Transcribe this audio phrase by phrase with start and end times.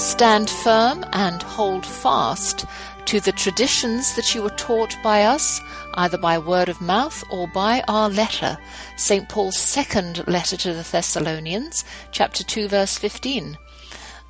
[0.00, 2.64] Stand firm and hold fast
[3.04, 5.60] to the traditions that you were taught by us,
[5.92, 8.56] either by word of mouth or by our letter.
[8.96, 9.28] St.
[9.28, 13.58] Paul's second letter to the Thessalonians, chapter 2, verse 15.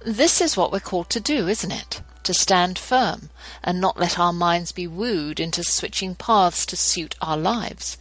[0.04, 2.02] This is what we're called to do, isn't it?
[2.24, 3.30] To stand firm
[3.62, 7.96] and not let our minds be wooed into switching paths to suit our lives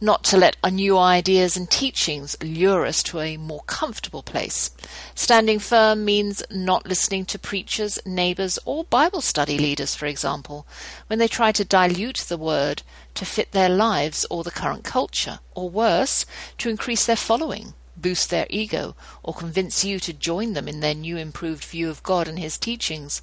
[0.00, 4.70] not to let new ideas and teachings lure us to a more comfortable place.
[5.14, 10.66] Standing firm means not listening to preachers, neighbors, or Bible study leaders, for example,
[11.08, 12.82] when they try to dilute the word
[13.14, 16.24] to fit their lives or the current culture, or worse,
[16.58, 20.94] to increase their following boost their ego, or convince you to join them in their
[20.94, 23.22] new improved view of God and His teachings.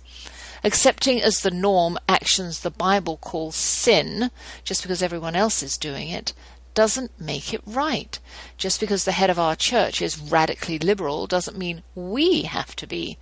[0.64, 4.32] Accepting as the norm actions the Bible calls sin,
[4.64, 6.34] just because everyone else is doing it,
[6.78, 8.20] doesn't make it right.
[8.56, 12.86] Just because the head of our church is radically liberal doesn't mean we have to
[12.86, 13.18] be.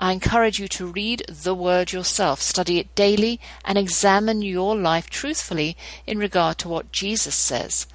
[0.00, 5.10] I encourage you to read the Word yourself, study it daily, and examine your life
[5.10, 7.88] truthfully in regard to what Jesus says.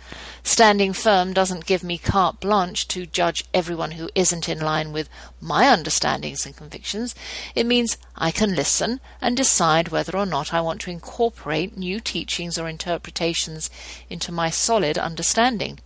[0.44, 5.08] Standing firm doesn't give me carte blanche to judge everyone who isn't in line with
[5.40, 7.16] my understandings and convictions.
[7.56, 12.02] It means I can listen and decide whether or not I want to incorporate new
[12.02, 13.70] teachings or interpretations
[14.09, 15.80] into my solid understanding.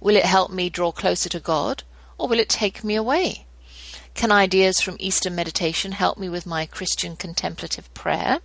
[0.00, 1.84] Will it help me draw closer to God,
[2.18, 3.46] or will it take me away?
[4.14, 8.38] Can ideas from Eastern meditation help me with my Christian contemplative prayer?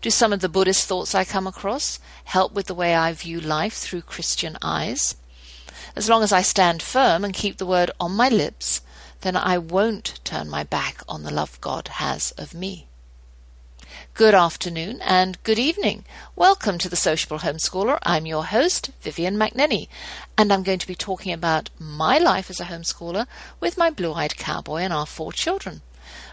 [0.00, 3.40] Do some of the Buddhist thoughts I come across help with the way I view
[3.40, 5.16] life through Christian eyes?
[5.96, 8.80] As long as I stand firm and keep the word on my lips,
[9.22, 12.86] then I won't turn my back on the love God has of me.
[14.14, 16.04] Good afternoon and good evening.
[16.36, 17.98] Welcome to the Sociable Homeschooler.
[18.04, 19.88] I'm your host, Vivian McNinney,
[20.38, 23.26] and I'm going to be talking about my life as a homeschooler
[23.58, 25.82] with my blue eyed cowboy and our four children.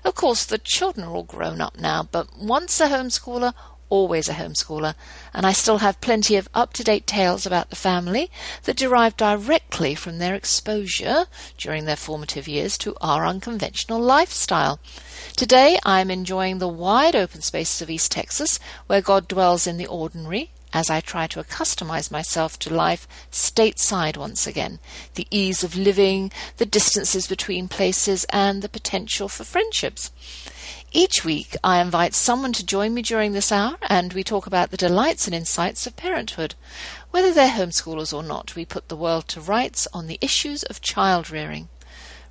[0.06, 3.56] Of course, the children are all grown up now, but once a homeschooler,
[3.92, 4.96] always a homeschooler,
[5.34, 8.32] and I still have plenty of up to date tales about the family
[8.64, 11.26] that derive directly from their exposure
[11.58, 14.80] during their formative years to our unconventional lifestyle.
[15.36, 19.78] Today I am enjoying the wide open spaces of East Texas, where God dwells in
[19.78, 24.80] the ordinary, as I try to accustomize myself to life stateside once again,
[25.16, 30.12] the ease of living, the distances between places, and the potential for friendships.
[30.94, 34.72] Each week, I invite someone to join me during this hour, and we talk about
[34.72, 36.54] the delights and insights of parenthood.
[37.12, 40.82] Whether they're homeschoolers or not, we put the world to rights on the issues of
[40.82, 41.70] child rearing.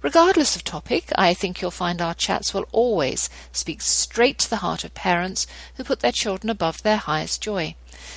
[0.02, 4.56] Regardless of topic, I think you'll find our chats will always speak straight to the
[4.56, 5.46] heart of parents
[5.76, 7.76] who put their children above their highest joy.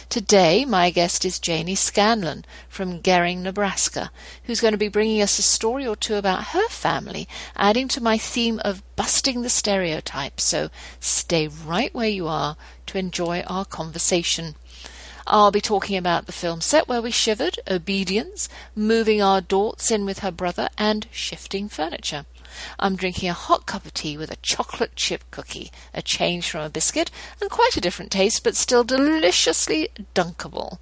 [0.10, 4.12] Today, my guest is Janie Scanlan from Gering, Nebraska,
[4.44, 8.02] who's going to be bringing us a story or two about her family, adding to
[8.02, 12.56] my theme of busting the Stereotype," So stay right where you are
[12.88, 14.56] to enjoy our conversation.
[15.26, 20.06] I'll be talking about the film set where we shivered, obedience, moving our daughts in
[20.06, 22.26] with her brother, and shifting furniture.
[22.78, 26.62] I'm drinking a hot cup of tea with a chocolate chip cookie, a change from
[26.62, 27.10] a biscuit,
[27.42, 30.80] and quite a different taste, but still deliciously dunkable.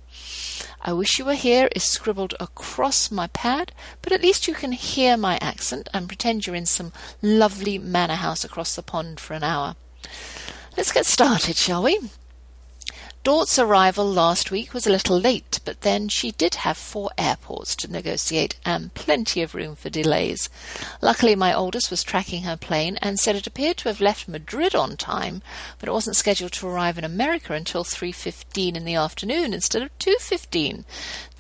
[0.82, 3.72] I wish you were here is scribbled across my pad,
[4.02, 6.92] but at least you can hear my accent and pretend you're in some
[7.22, 9.76] lovely manor house across the pond for an hour.
[10.76, 12.00] Let's get started, shall we?
[13.24, 17.76] Dort's arrival last week was a little late, but then she did have four airports
[17.76, 20.50] to negotiate and plenty of room for delays.
[21.02, 24.74] Luckily, my oldest was tracking her plane and said it appeared to have left Madrid
[24.74, 25.44] on time,
[25.78, 30.00] but it wasn't scheduled to arrive in America until 3.15 in the afternoon instead of
[30.00, 30.84] 2.15.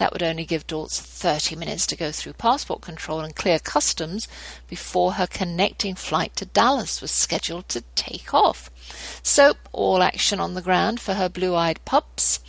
[0.01, 4.27] That would only give Dortz 30 minutes to go through passport control and clear customs
[4.67, 8.71] before her connecting flight to Dallas was scheduled to take off.
[9.21, 12.39] So, all action on the ground for her blue eyed pups.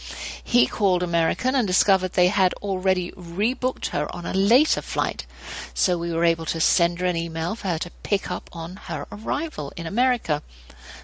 [0.43, 5.27] He called American and discovered they had already rebooked her on a later flight,
[5.75, 8.77] so we were able to send her an email for her to pick up on
[8.89, 10.43] her arrival in America.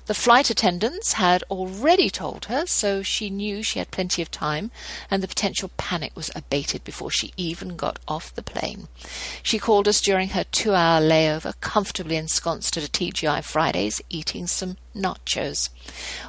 [0.08, 4.70] The flight attendants had already told her, so she knew she had plenty of time,
[5.10, 8.88] and the potential panic was abated before she even got off the plane.
[9.42, 14.46] She called us during her two hour layover, comfortably ensconced at a TGI Fridays, eating
[14.46, 15.68] some nachos.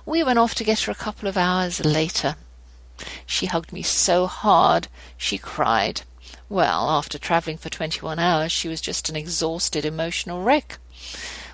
[0.06, 2.36] We went off to get her a couple of hours later.
[3.26, 6.02] She hugged me so hard she cried.
[6.50, 10.80] Well, after travelling for 21 hours, she was just an exhausted, emotional wreck.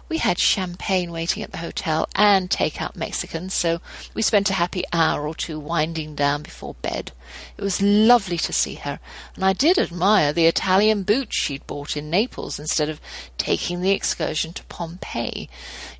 [0.07, 3.81] We had champagne waiting at the hotel and take-out Mexican, so
[4.13, 7.11] we spent a happy hour or two winding down before bed.
[7.57, 8.99] It was lovely to see her,
[9.35, 13.01] and I did admire the Italian boots she'd bought in Naples instead of
[13.39, 15.49] taking the excursion to Pompeii.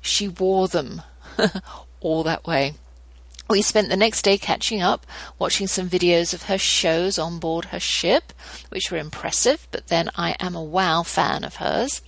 [0.00, 1.02] She wore them
[2.00, 2.74] all that way.
[3.48, 5.06] We spent the next day catching up,
[5.38, 8.32] watching some videos of her shows on board her ship,
[8.70, 12.02] which were impressive, but then I am a wow fan of hers.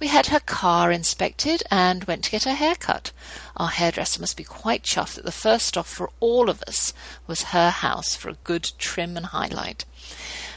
[0.00, 3.12] We had her car inspected and went to get her hair cut.
[3.58, 6.94] Our hairdresser must be quite chuffed that the first stop for all of us
[7.26, 9.84] was her house for a good trim and highlight.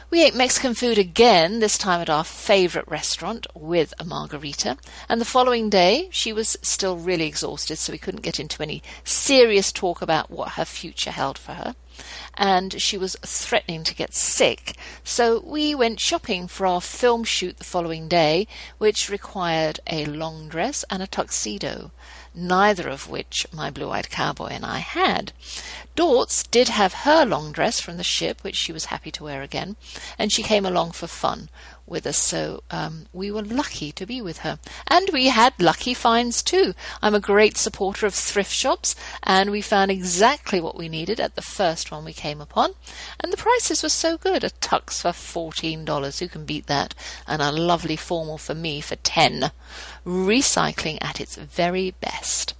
[0.10, 4.78] We ate Mexican food again, this time at our favourite restaurant with a margarita.
[5.10, 8.82] And the following day, she was still really exhausted, so we couldn't get into any
[9.04, 11.76] serious talk about what her future held for her
[12.36, 14.76] and she was threatening to get sick.
[15.04, 18.48] So we went shopping for our film shoot the following day,
[18.78, 21.92] which required a long dress and a tuxedo,
[22.34, 25.32] neither of which my blue eyed cowboy and I had.
[25.96, 29.44] Dortz did have her long dress from the ship, which she was happy to wear
[29.44, 29.76] again,
[30.18, 31.50] and she came along for fun
[31.86, 34.60] with us, so um, we were lucky to be with her.
[34.88, 36.74] And we had lucky finds too.
[37.02, 41.36] I'm a great supporter of thrift shops, and we found exactly what we needed at
[41.36, 42.72] the first one we came upon.
[43.20, 44.44] And the prices were so good.
[44.44, 46.20] A tux for $14.
[46.20, 46.96] Who can beat that?
[47.28, 49.52] And a lovely formal for me for 10
[50.06, 52.54] Recycling at its very best.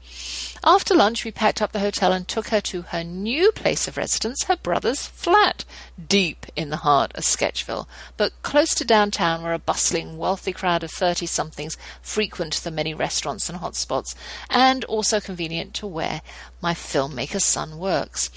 [0.66, 3.98] After lunch, we packed up the hotel and took her to her new place of
[3.98, 5.66] residence, her brother's flat,
[6.08, 10.82] deep in the heart of Sketchville, but close to downtown where a bustling, wealthy crowd
[10.82, 14.16] of 30 somethings frequent the many restaurants and hot spots,
[14.50, 16.22] and also convenient to where
[16.62, 18.30] my filmmaker's son works.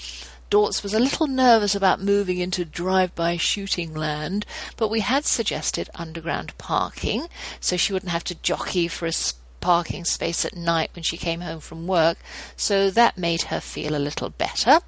[0.49, 4.45] Dortz was a little nervous about moving into drive-by shooting land,
[4.75, 7.27] but we had suggested underground parking
[7.61, 9.11] so she wouldn't have to jockey for a
[9.59, 12.17] parking space at night when she came home from work,
[12.55, 14.79] so that made her feel a little better.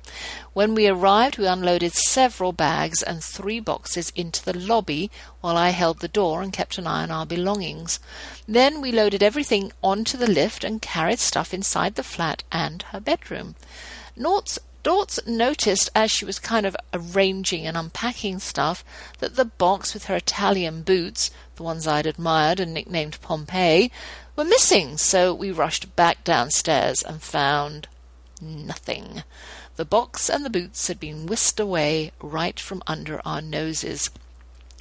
[0.54, 5.10] When we arrived, we unloaded several bags and three boxes into the lobby
[5.42, 8.00] while I held the door and kept an eye on our belongings.
[8.48, 13.00] Then we loaded everything onto the lift and carried stuff inside the flat and her
[13.00, 13.56] bedroom.
[14.16, 18.84] Nort's Dortz noticed as she was kind of arranging and unpacking stuff
[19.20, 23.92] that the box with her Italian boots, the ones I'd admired and nicknamed Pompeii,
[24.40, 27.90] were missing, so we rushed back downstairs and found
[28.42, 29.24] nothing.
[29.76, 34.10] The box and the boots had been whisked away right from under our noses.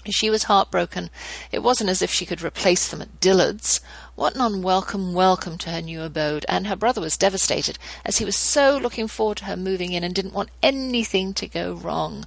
[0.09, 1.11] She was heartbroken.
[1.51, 3.81] It wasn't as if she could replace them at Dillard's.
[4.19, 8.25] What an unwelcome welcome to her new abode, and her brother was devastated, as he
[8.25, 12.27] was so looking forward to her moving in and didn't want anything to go wrong.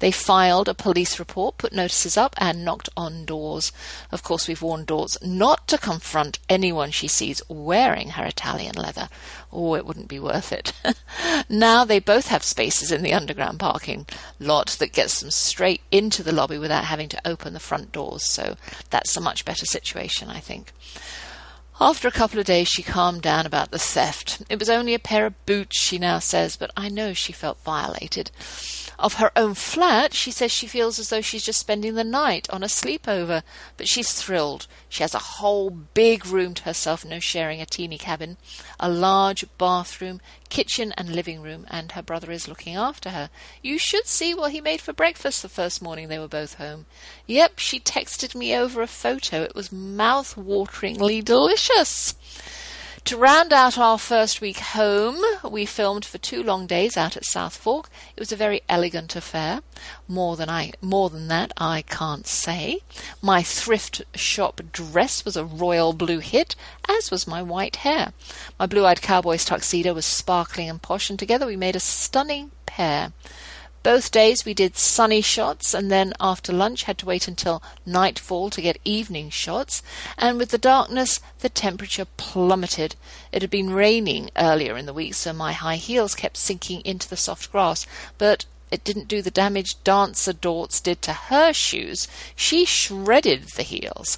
[0.00, 3.72] They filed a police report, put notices up, and knocked on doors.
[4.12, 9.08] Of course, we've warned Dortz not to confront anyone she sees wearing her Italian leather.
[9.50, 10.74] Oh, it wouldn't be worth it.
[11.48, 14.04] now they both have spaces in the underground parking
[14.38, 18.30] lot that gets them straight into the lobby without having to open the front doors,
[18.30, 18.56] so
[18.90, 20.70] that's a much better situation, I think.
[21.80, 24.42] After a couple of days, she calmed down about the theft.
[24.48, 27.64] It was only a pair of boots, she now says, but I know she felt
[27.64, 28.30] violated.
[28.96, 32.48] Of her own flat, she says she feels as though she's just spending the night
[32.50, 33.42] on a sleepover,
[33.76, 34.68] but she's thrilled.
[34.94, 38.36] She has a whole big room to herself, no sharing a teeny cabin,
[38.78, 40.20] a large bathroom,
[40.50, 43.28] kitchen and living room, and her brother is looking after her.
[43.60, 46.86] You should see what he made for breakfast the first morning they were both home.
[47.26, 49.42] Yep, she texted me over a photo.
[49.42, 52.14] It was mouth-wateringly delicious.
[53.08, 57.26] To round out our first week home, we filmed for two long days out at
[57.26, 57.90] South Fork.
[58.16, 59.60] It was a very elegant affair.
[60.08, 62.78] More than I, more than that, I can't say.
[63.20, 66.56] My thrift shop dress was a royal blue hit,
[66.88, 68.14] as was my white hair.
[68.58, 73.12] My blue-eyed cowboy's tuxedo was sparkling and posh, and together we made a stunning pair.
[73.84, 78.48] Both days we did sunny shots and then after lunch had to wait until nightfall
[78.48, 79.82] to get evening shots,
[80.16, 82.96] and with the darkness the temperature plummeted.
[83.30, 87.10] It had been raining earlier in the week, so my high heels kept sinking into
[87.10, 87.86] the soft grass,
[88.16, 92.08] but it didn't do the damage Dancer Dortz did to her shoes.
[92.34, 94.16] She shredded the heels.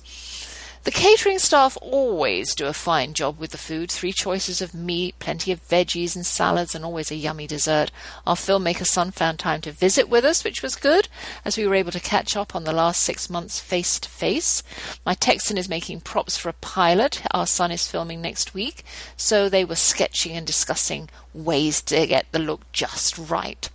[0.87, 3.90] The catering staff always do a fine job with the food.
[3.90, 7.90] Three choices of meat, plenty of veggies and salads, and always a yummy dessert.
[8.25, 11.09] Our filmmaker son found time to visit with us, which was good,
[11.45, 14.62] as we were able to catch up on the last six months face to face.
[15.05, 18.85] My Texan is making props for a pilot our son is filming next week,
[19.16, 23.69] so they were sketching and discussing ways to get the look just right.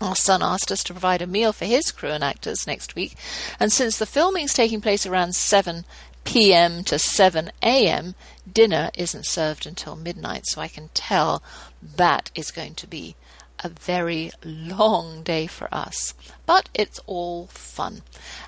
[0.00, 3.16] Our son asked us to provide a meal for his crew and actors next week,
[3.58, 5.84] and since the filming's taking place around 7
[6.26, 6.82] p.m.
[6.84, 8.14] to 7 a.m.,
[8.52, 11.42] dinner isn't served until midnight, so I can tell
[11.80, 13.16] that is going to be
[13.60, 16.14] a very long day for us.
[16.44, 18.02] But it's all fun.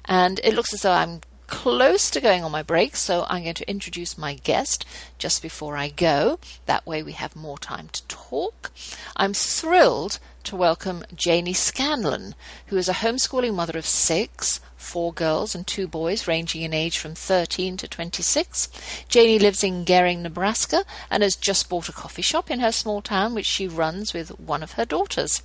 [0.04, 3.54] And it looks as though I'm close to going on my break, so I'm going
[3.54, 4.84] to introduce my guest
[5.16, 6.38] just before I go.
[6.66, 8.70] That way we have more time to talk.
[9.16, 12.34] I'm thrilled to welcome Janie Scanlan,
[12.66, 16.98] who is a homeschooling mother of six, four girls and two boys ranging in age
[16.98, 18.68] from 13 to 26.
[19.08, 23.02] Janie lives in Gering, Nebraska and has just bought a coffee shop in her small
[23.02, 25.42] town which she runs with one of her daughters.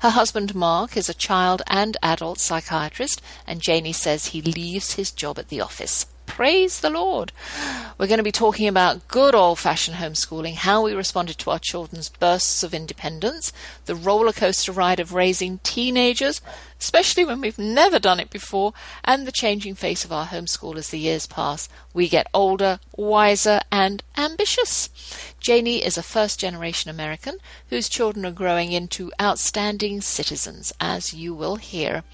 [0.00, 5.10] Her husband Mark is a child and adult psychiatrist and Janie says he leaves his
[5.10, 6.06] job at the office.
[6.26, 7.32] Praise the Lord.
[7.96, 11.58] We're going to be talking about good old fashioned homeschooling, how we responded to our
[11.58, 13.54] children's bursts of independence,
[13.86, 16.42] the roller coaster ride of raising teenagers,
[16.78, 20.90] especially when we've never done it before, and the changing face of our homeschool as
[20.90, 21.70] the years pass.
[21.94, 24.90] We get older, wiser, and ambitious.
[25.40, 27.38] Janie is a first generation American
[27.70, 32.04] whose children are growing into outstanding citizens, as you will hear.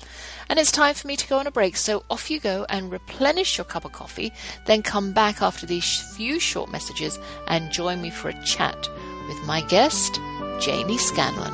[0.49, 2.91] And it's time for me to go on a break, so off you go and
[2.91, 4.33] replenish your cup of coffee,
[4.67, 7.19] then come back after these few short messages
[7.49, 8.89] and join me for a chat
[9.29, 10.21] with my guest,
[10.61, 11.53] Janie Scanlan.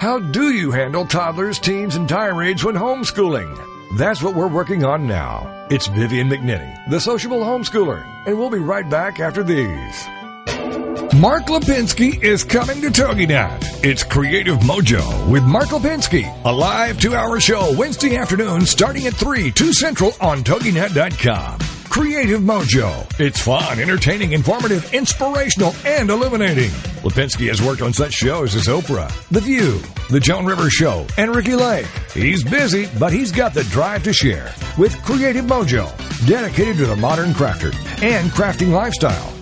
[0.00, 3.56] How do you handle toddlers, teens, and tirades when homeschooling?
[3.98, 5.66] That's what we're working on now.
[5.70, 10.21] It's Vivian McNinney, the sociable homeschooler, and we'll be right back after these.
[11.20, 13.84] Mark Lipinski is coming to TogiNet.
[13.84, 19.50] It's Creative Mojo with Mark Lipinski, a live two-hour show Wednesday afternoon starting at 3,
[19.52, 21.58] 2 Central on TogiNet.com.
[21.90, 23.20] Creative Mojo.
[23.20, 26.70] It's fun, entertaining, informative, inspirational, and illuminating.
[27.02, 31.36] Lipinski has worked on such shows as Oprah, The View, The Joan Rivers Show, and
[31.36, 31.86] Ricki Lake.
[32.14, 35.86] He's busy, but he's got the drive to share with Creative Mojo,
[36.26, 39.41] dedicated to the modern crafter and crafting lifestyle.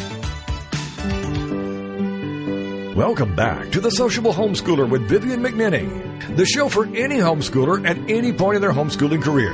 [2.95, 7.97] Welcome back to the Sociable Homeschooler with Vivian McNinney, the show for any homeschooler at
[8.09, 9.53] any point in their homeschooling career.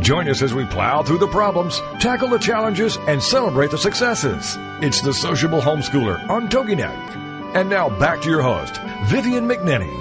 [0.00, 4.56] Join us as we plow through the problems, tackle the challenges, and celebrate the successes.
[4.80, 7.54] It's the Sociable Homeschooler on TogiNet.
[7.54, 9.92] And now back to your host, Vivian McNinney.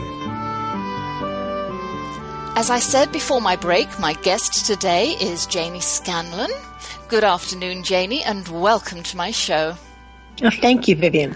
[2.55, 6.51] As I said before my break, my guest today is Janie Scanlan.
[7.09, 9.75] Good afternoon, Janie, and welcome to my show.
[10.41, 11.36] Oh, thank you, Vivian.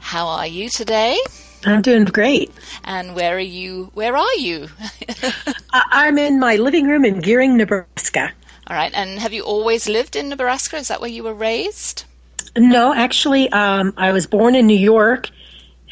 [0.00, 1.18] How are you today?
[1.66, 2.52] I'm doing great.
[2.84, 3.90] And where are you?
[3.94, 4.68] Where are you?
[5.72, 8.32] I'm in my living room in Gering, Nebraska.
[8.66, 8.92] All right.
[8.94, 10.76] And have you always lived in Nebraska?
[10.76, 12.04] Is that where you were raised?
[12.56, 15.30] No, actually, um, I was born in New York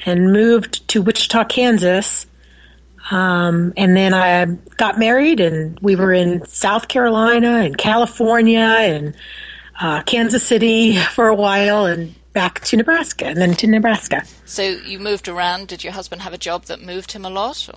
[0.04, 2.26] and moved to Wichita, Kansas.
[3.10, 4.44] Um, and then I
[4.76, 9.14] got married, and we were in South Carolina and California and
[9.80, 14.24] uh, Kansas City for a while, and back to Nebraska and then to Nebraska.
[14.44, 15.68] So you moved around.
[15.68, 17.68] Did your husband have a job that moved him a lot?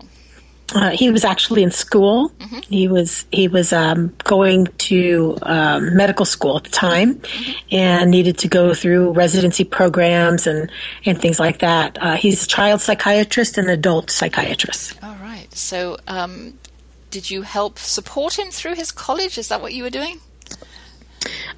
[0.74, 2.30] Uh, he was actually in school.
[2.40, 2.60] Mm-hmm.
[2.68, 7.76] He was he was um, going to um, medical school at the time, mm-hmm.
[7.76, 10.72] and needed to go through residency programs and
[11.06, 12.02] and things like that.
[12.02, 14.98] Uh, he's a child psychiatrist and adult psychiatrist.
[15.04, 15.48] All right.
[15.54, 16.58] So, um,
[17.12, 19.38] did you help support him through his college?
[19.38, 20.20] Is that what you were doing?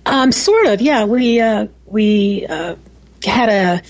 [0.05, 1.05] Um, sort of, yeah.
[1.05, 2.75] We uh, we uh,
[3.23, 3.81] had a.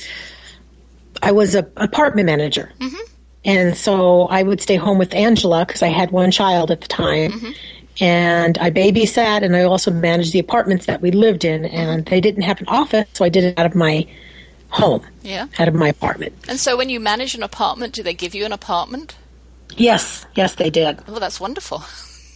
[1.21, 3.11] I was a apartment manager, mm-hmm.
[3.43, 6.87] and so I would stay home with Angela because I had one child at the
[6.87, 7.51] time, mm-hmm.
[7.99, 12.21] and I babysat, and I also managed the apartments that we lived in, and they
[12.21, 14.07] didn't have an office, so I did it out of my
[14.69, 16.33] home, yeah, out of my apartment.
[16.47, 19.15] And so, when you manage an apartment, do they give you an apartment?
[19.75, 20.99] Yes, yes, they did.
[21.07, 21.83] Oh, that's wonderful.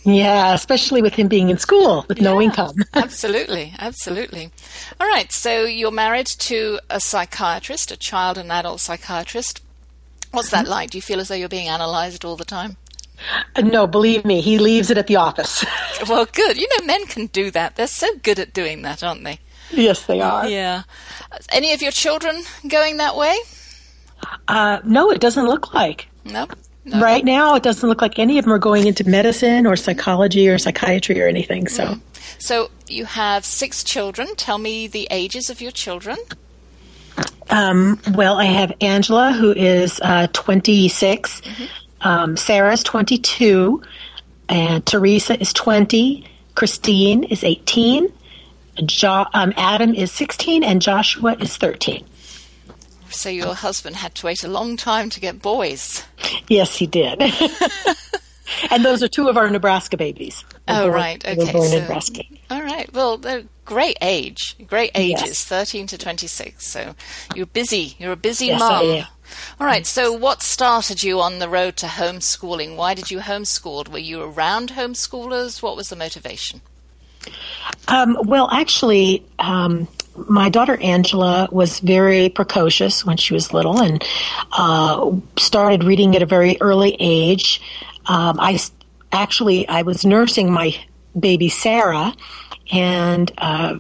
[0.03, 2.75] Yeah, especially with him being in school with no income.
[2.93, 4.51] absolutely, absolutely.
[4.99, 9.61] All right, so you're married to a psychiatrist, a child and adult psychiatrist.
[10.31, 10.91] What's that like?
[10.91, 12.77] Do you feel as though you're being analyzed all the time?
[13.55, 15.63] Uh, no, believe me, he leaves it at the office.
[16.07, 16.57] well, good.
[16.57, 17.75] You know, men can do that.
[17.75, 19.39] They're so good at doing that, aren't they?
[19.69, 20.47] Yes, they are.
[20.47, 20.83] Yeah.
[21.51, 23.37] Any of your children going that way?
[24.47, 26.07] Uh, no, it doesn't look like.
[26.25, 26.47] No.
[26.83, 26.99] No.
[26.99, 30.49] Right now, it doesn't look like any of them are going into medicine or psychology
[30.49, 31.67] or psychiatry or anything.
[31.67, 32.01] So, mm.
[32.39, 34.35] so you have six children.
[34.35, 36.17] Tell me the ages of your children.
[37.51, 41.41] Um, well, I have Angela, who is uh, 26.
[41.41, 41.63] Mm-hmm.
[42.01, 43.83] Um, Sarah is 22.
[44.49, 46.25] And Teresa is 20.
[46.55, 48.11] Christine is 18.
[48.85, 50.63] Jo- um, Adam is 16.
[50.63, 52.05] And Joshua is 13.
[53.11, 56.03] So your husband had to wait a long time to get boys.
[56.47, 57.21] Yes, he did.
[58.71, 60.43] and those are two of our Nebraska babies.
[60.67, 61.25] oh, born, right.
[61.25, 61.51] Okay.
[61.51, 62.23] Born so, in Nebraska.
[62.49, 62.91] All right.
[62.93, 65.45] Well, they're great age, great ages, yes.
[65.45, 66.65] 13 to 26.
[66.65, 66.95] So
[67.35, 67.95] you're busy.
[67.99, 69.05] You're a busy yes, mom.
[69.59, 69.85] All right.
[69.85, 72.75] So what started you on the road to homeschooling?
[72.75, 73.87] Why did you homeschool?
[73.87, 75.61] Were you around homeschoolers?
[75.61, 76.61] What was the motivation?
[77.87, 84.03] Um, well, actually, um, my daughter Angela was very precocious when she was little and
[84.51, 87.61] uh, started reading at a very early age.
[88.05, 88.59] Um, I
[89.11, 90.75] actually I was nursing my
[91.17, 92.13] baby Sarah,
[92.71, 93.79] and uh,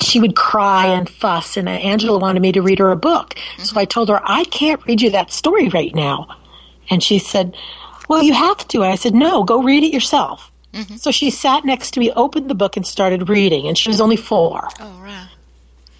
[0.00, 3.34] she would cry and fuss, and Angela wanted me to read her a book.
[3.34, 3.62] Mm-hmm.
[3.64, 6.36] So I told her I can't read you that story right now,
[6.90, 7.56] and she said,
[8.08, 10.96] "Well, you have to." I said, "No, go read it yourself." Mm-hmm.
[10.96, 13.66] So she sat next to me, opened the book, and started reading.
[13.66, 14.68] And she was only four.
[14.80, 15.28] Oh, right.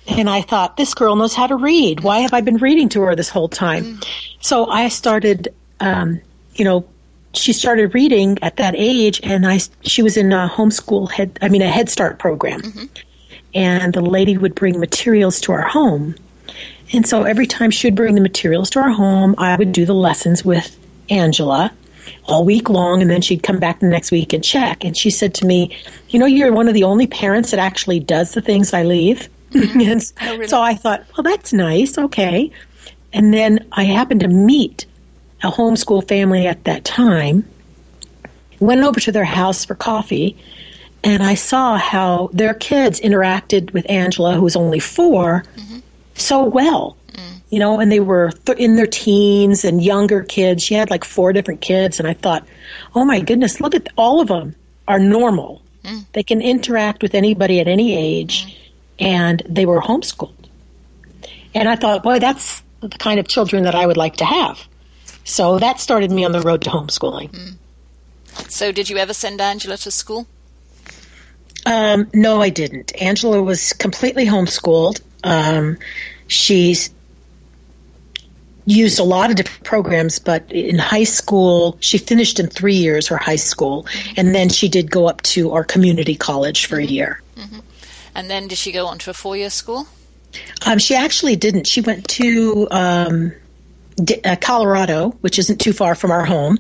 [0.09, 2.00] And I thought, this girl knows how to read.
[2.00, 3.85] Why have I been reading to her this whole time?
[3.85, 4.07] Mm.
[4.41, 6.21] So I started, um,
[6.55, 6.87] you know,
[7.35, 11.49] she started reading at that age, and I she was in a homeschool head, I
[11.49, 12.87] mean, a Head Start program, mm-hmm.
[13.55, 16.15] and the lady would bring materials to our home.
[16.93, 19.85] And so every time she would bring the materials to our home, I would do
[19.85, 20.77] the lessons with
[21.11, 21.71] Angela
[22.25, 24.85] all week long, and then she'd come back the next week and check.
[24.85, 25.77] And she said to me,
[26.09, 29.29] "You know, you're one of the only parents that actually does the things I leave."
[29.55, 30.49] and oh, really?
[30.49, 31.97] so I thought, well, that's nice.
[31.97, 32.50] Okay.
[33.12, 34.87] And then I happened to meet
[35.43, 37.49] a homeschool family at that time,
[38.61, 40.37] went over to their house for coffee,
[41.04, 45.78] and I saw how their kids interacted with Angela, who was only 4 mm-hmm.
[46.15, 46.97] so well.
[47.13, 47.41] Mm.
[47.50, 50.63] You know, and they were th- in their teens and younger kids.
[50.63, 52.47] She had like four different kids, and I thought,
[52.95, 54.54] oh my goodness, look at all of them
[54.89, 55.63] are normal.
[55.84, 56.04] Mm.
[56.13, 58.47] They can interact with anybody at any age.
[58.47, 58.54] Mm
[58.99, 60.34] and they were homeschooled.
[61.54, 64.67] And I thought, boy, that's the kind of children that I would like to have.
[65.25, 67.30] So that started me on the road to homeschooling.
[67.30, 67.54] Mm.
[68.49, 70.26] So, did you ever send Angela to school?
[71.67, 72.93] Um, no, I didn't.
[73.00, 75.00] Angela was completely homeschooled.
[75.25, 75.78] Um,
[76.28, 76.91] she's
[78.65, 83.08] used a lot of different programs, but in high school, she finished in three years
[83.08, 86.84] her high school, and then she did go up to our community college for a
[86.84, 87.21] year.
[87.37, 87.58] Mm-hmm.
[88.19, 89.87] And then did she go on to a four year school?
[90.67, 91.69] Um, she actually didn't.
[91.69, 93.33] She went to um,
[93.95, 96.59] D- uh, Colorado, which isn't too far from our home,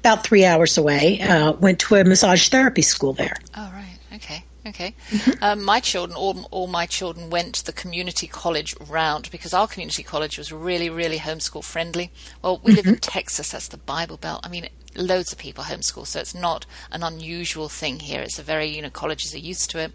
[0.00, 1.18] about three hours away.
[1.22, 3.34] Uh, went to a massage therapy school there.
[3.56, 3.98] Oh, right.
[4.16, 4.44] Okay.
[4.66, 4.94] Okay.
[5.08, 5.42] Mm-hmm.
[5.42, 10.02] Um, my children, all, all my children went the community college route because our community
[10.02, 12.10] college was really, really homeschool friendly.
[12.42, 12.76] Well, we mm-hmm.
[12.76, 13.00] live in mm-hmm.
[13.00, 14.40] Texas, that's the Bible Belt.
[14.44, 18.20] I mean, loads of people homeschool, so it's not an unusual thing here.
[18.20, 19.92] It's a very, you know, colleges are used to it.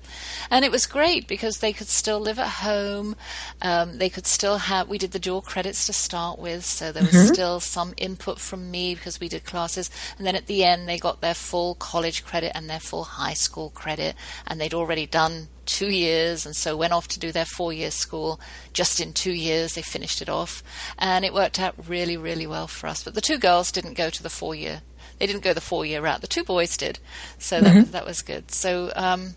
[0.50, 3.16] And it was great because they could still live at home.
[3.62, 7.04] Um, they could still have, we did the dual credits to start with, so there
[7.04, 7.34] was mm-hmm.
[7.34, 9.90] still some input from me because we did classes.
[10.18, 13.34] And then at the end, they got their full college credit and their full high
[13.34, 14.16] school credit,
[14.48, 17.92] and they'd already done two years and so went off to do their four year
[17.92, 18.40] school
[18.74, 20.62] just in two years they finished it off
[20.98, 24.10] and it worked out really really well for us but the two girls didn't go
[24.10, 24.82] to the four year
[25.20, 26.22] they didn't go the four year route.
[26.22, 27.00] The two boys did,
[27.38, 27.80] so that mm-hmm.
[27.80, 28.52] was, that was good.
[28.52, 29.36] So um,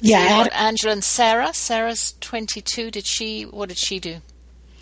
[0.00, 1.52] yeah, so Angela and Sarah.
[1.54, 2.90] Sarah's twenty two.
[2.90, 3.42] Did she?
[3.42, 4.16] What did she do?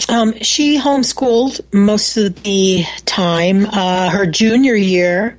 [0.09, 3.66] Um, she homeschooled most of the time.
[3.66, 5.38] Uh, her junior year,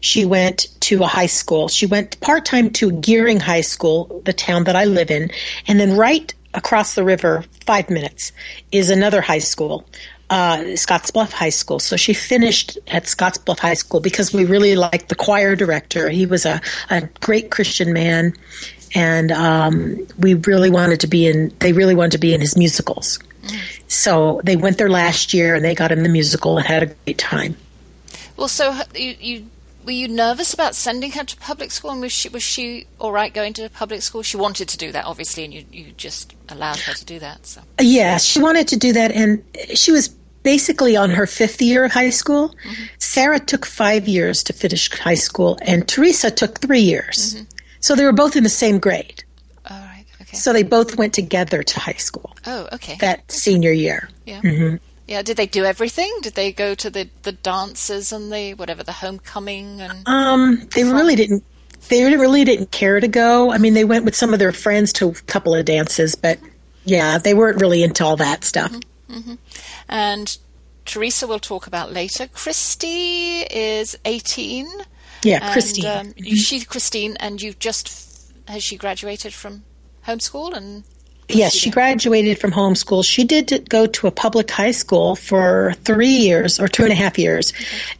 [0.00, 1.68] she went to a high school.
[1.68, 5.30] She went part time to Gering High School, the town that I live in,
[5.66, 8.32] and then right across the river, five minutes,
[8.70, 9.86] is another high school
[10.30, 11.78] uh, Scottsbluff High School.
[11.78, 16.08] So she finished at Scottsbluff High School because we really liked the choir director.
[16.08, 16.60] He was a,
[16.90, 18.34] a great Christian man,
[18.94, 21.52] and um, we really wanted to be in.
[21.58, 23.18] They really wanted to be in his musicals.
[23.88, 26.86] So they went there last year and they got in the musical and had a
[26.86, 27.56] great time.
[28.36, 29.50] Well, so you, you
[29.84, 31.90] were you nervous about sending her to public school?
[31.90, 34.22] And was she was she all right going to public school?
[34.22, 37.46] She wanted to do that, obviously, and you you just allowed her to do that.
[37.46, 39.42] So yeah, she wanted to do that, and
[39.74, 40.08] she was
[40.42, 42.48] basically on her fifth year of high school.
[42.48, 42.84] Mm-hmm.
[42.98, 47.34] Sarah took five years to finish high school, and Teresa took three years.
[47.34, 47.44] Mm-hmm.
[47.80, 49.24] So they were both in the same grade.
[49.68, 50.04] All right.
[50.22, 50.36] Okay.
[50.36, 52.34] So they both went together to high school.
[52.46, 52.96] Oh, okay.
[53.00, 54.08] That senior year.
[54.24, 54.40] Yeah.
[54.40, 54.76] Mm-hmm.
[55.06, 56.10] Yeah, did they do everything?
[56.22, 60.08] Did they go to the, the dances and the whatever the homecoming and?
[60.08, 60.94] Um, they fun?
[60.94, 61.44] really didn't.
[61.88, 63.52] They really didn't care to go.
[63.52, 66.38] I mean, they went with some of their friends to a couple of dances, but
[66.84, 68.72] yeah, they weren't really into all that stuff.
[68.72, 69.34] Mm-hmm, mm-hmm.
[69.90, 70.38] And
[70.86, 72.26] Teresa we'll talk about later.
[72.28, 74.66] Christy is eighteen.
[75.22, 75.86] Yeah, and, Christine.
[75.86, 76.34] Um, mm-hmm.
[76.34, 79.64] she's Christine, and you've just has she graduated from
[80.06, 80.84] homeschool and
[81.28, 83.04] Yes, she graduated from homeschool.
[83.04, 86.96] She did go to a public high school for three years or two and a
[86.96, 87.52] half years,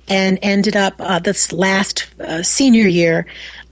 [0.08, 3.26] and ended up uh, this last uh, senior year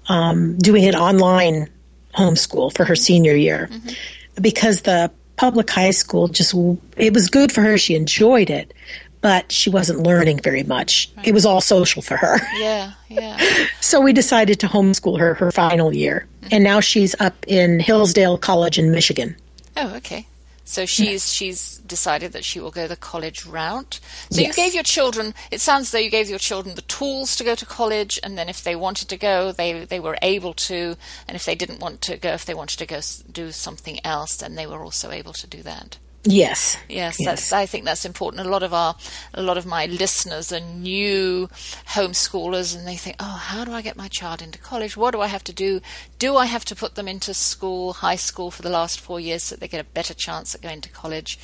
[0.09, 1.69] um, doing an online
[2.15, 4.43] homeschool for her senior year mm-hmm.
[4.43, 6.55] because the public high school just
[6.97, 7.79] it was good for her.
[7.79, 8.73] She enjoyed it,
[9.21, 11.11] but she wasn't learning very much.
[11.17, 11.29] Right.
[11.29, 12.39] It was all social for her.
[12.59, 13.39] Yeah, yeah.
[13.81, 16.55] so we decided to homeschool her her final year, mm-hmm.
[16.55, 19.37] and now she's up in Hillsdale College in Michigan.
[19.77, 20.27] Oh, okay.
[20.65, 23.99] So she's she's decided that she will go the college route.
[24.31, 24.49] So yes.
[24.49, 25.35] you gave your children.
[25.51, 28.39] It sounds as though you gave your children the tools to go to college, and
[28.39, 30.97] then if they wanted to go, they they were able to.
[31.27, 34.37] And if they didn't want to go, if they wanted to go do something else,
[34.37, 35.99] then they were also able to do that.
[36.25, 36.77] Yes.
[36.89, 37.25] Yes, yes.
[37.25, 38.47] That's, I think that's important.
[38.47, 38.95] A lot of our,
[39.35, 41.49] a lot of my listeners are new
[41.89, 44.97] homeschoolers and they think, oh, how do I get my child into college?
[44.97, 45.81] What do I have to do?
[46.21, 49.43] Do I have to put them into school, high school for the last four years
[49.43, 51.39] so they get a better chance at going to college?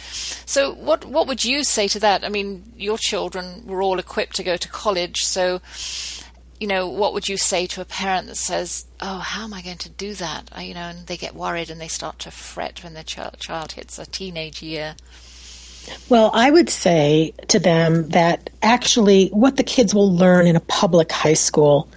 [0.46, 2.24] So what, what would you say to that?
[2.24, 5.16] I mean, your children were all equipped to go to college.
[5.22, 5.60] So,
[6.61, 9.62] you know, what would you say to a parent that says, "Oh, how am I
[9.62, 12.31] going to do that?" Uh, you know, and they get worried and they start to
[12.31, 14.97] fret when their ch- child hits a teenage year.
[16.09, 20.61] Well, I would say to them that actually what the kids will learn in a
[20.61, 21.88] public high school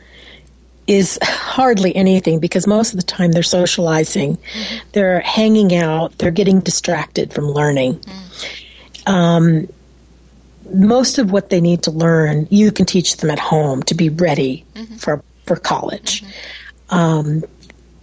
[0.87, 4.89] is hardly anything because most of the time they're socializing, mm-hmm.
[4.93, 7.95] they're hanging out, they're getting distracted from learning.
[7.95, 9.09] Mm.
[9.09, 9.67] Um,
[10.73, 14.09] most of what they need to learn, you can teach them at home to be
[14.09, 14.95] ready mm-hmm.
[14.95, 16.23] for for college.
[16.23, 16.95] Mm-hmm.
[16.95, 17.43] Um,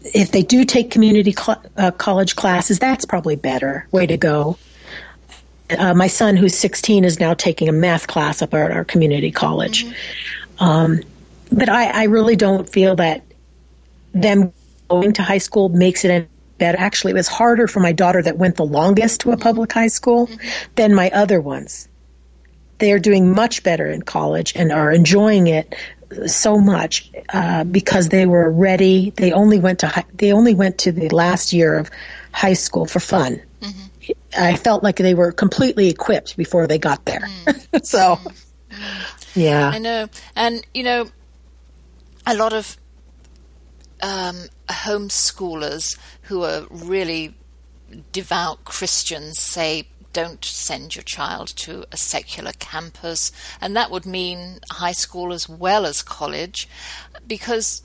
[0.03, 4.59] if they do take community cl- uh, college classes, that's probably better way to go.
[5.77, 9.31] Uh, my son, who's 16, is now taking a math class up at our community
[9.31, 9.85] college.
[9.85, 10.65] Mm-hmm.
[10.65, 11.01] Um,
[11.53, 13.23] but I, I really don't feel that
[14.15, 14.53] them
[14.89, 16.27] going to high school makes it any
[16.57, 16.79] better.
[16.79, 19.89] Actually, it was harder for my daughter that went the longest to a public high
[19.89, 20.49] school mm-hmm.
[20.77, 21.88] than my other ones
[22.79, 25.75] they are doing much better in college and are enjoying it
[26.27, 29.11] so much uh, because they were ready.
[29.11, 31.91] They only went to high, they only went to the last year of
[32.33, 33.43] high school for fun.
[33.61, 34.13] Mm-hmm.
[34.39, 37.21] I felt like they were completely equipped before they got there.
[37.21, 37.79] Mm-hmm.
[37.83, 39.41] so, mm-hmm.
[39.41, 41.09] yeah, I know, and you know,
[42.27, 42.77] a lot of
[44.03, 47.35] um, homeschoolers who are really
[48.13, 54.59] devout Christians say don't send your child to a secular campus, and that would mean
[54.71, 56.69] high school as well as college,
[57.27, 57.83] because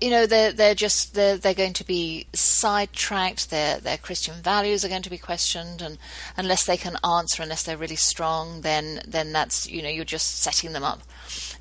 [0.00, 3.50] you know they're they're just they're they're going to be sidetracked.
[3.50, 5.98] Their their Christian values are going to be questioned, and
[6.36, 10.42] unless they can answer, unless they're really strong, then then that's you know you're just
[10.42, 11.02] setting them up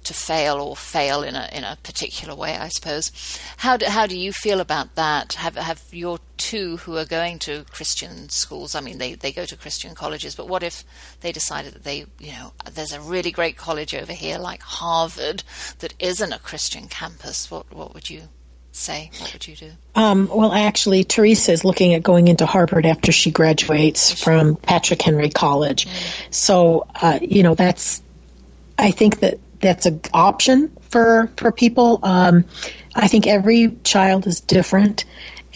[0.03, 3.11] to fail or fail in a in a particular way, I suppose.
[3.57, 5.33] How do, how do you feel about that?
[5.33, 8.75] Have have your two who are going to Christian schools?
[8.75, 10.83] I mean, they they go to Christian colleges, but what if
[11.21, 15.43] they decided that they you know there's a really great college over here like Harvard
[15.79, 17.49] that isn't a Christian campus?
[17.49, 18.29] What what would you
[18.73, 19.11] say?
[19.19, 19.71] What would you do?
[19.95, 25.01] Um, well, actually, Teresa is looking at going into Harvard after she graduates from Patrick
[25.01, 25.85] Henry College.
[25.85, 26.33] Mm.
[26.33, 28.01] So, uh, you know, that's,
[28.77, 31.99] I think that that's an option for for people.
[32.03, 32.45] Um,
[32.93, 35.05] I think every child is different,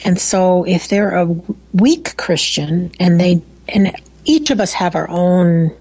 [0.03, 1.25] and so if they're a
[1.73, 5.75] weak Christian and they and each of us have our own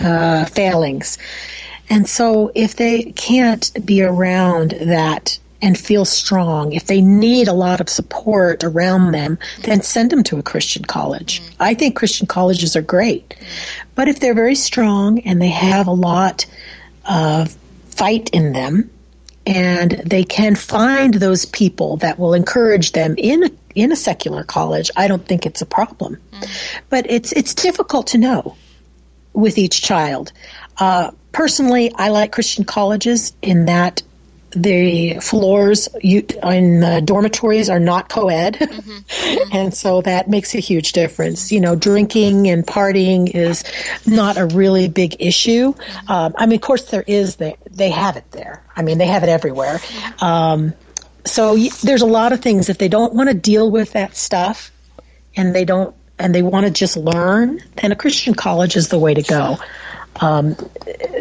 [0.00, 1.18] uh, failings,
[1.90, 7.52] and so if they can't be around that and feel strong, if they need a
[7.52, 11.40] lot of support around them, then send them to a Christian college.
[11.40, 11.54] Mm.
[11.60, 13.34] I think Christian colleges are great.
[13.94, 16.46] But if they're very strong and they have a lot
[17.08, 17.56] of
[17.94, 18.90] fight in them
[19.46, 24.44] and they can find those people that will encourage them in a, in a secular
[24.44, 26.18] college, I don't think it's a problem.
[26.32, 26.80] Mm.
[26.88, 28.56] But it's it's difficult to know
[29.32, 30.32] with each child.
[30.78, 34.02] Uh, personally, I like Christian colleges in that
[34.54, 39.48] the floors you, in the dormitories are not co-ed, mm-hmm.
[39.52, 41.52] and so that makes a huge difference.
[41.52, 43.64] You know, drinking and partying is
[44.06, 45.74] not a really big issue.
[46.08, 47.36] Um, I mean, of course, there is.
[47.36, 48.62] They they have it there.
[48.76, 49.80] I mean, they have it everywhere.
[50.20, 50.74] Um,
[51.24, 54.16] so y- there's a lot of things if they don't want to deal with that
[54.16, 54.70] stuff,
[55.36, 58.98] and they don't, and they want to just learn, then a Christian college is the
[58.98, 59.58] way to go.
[60.20, 60.56] Um,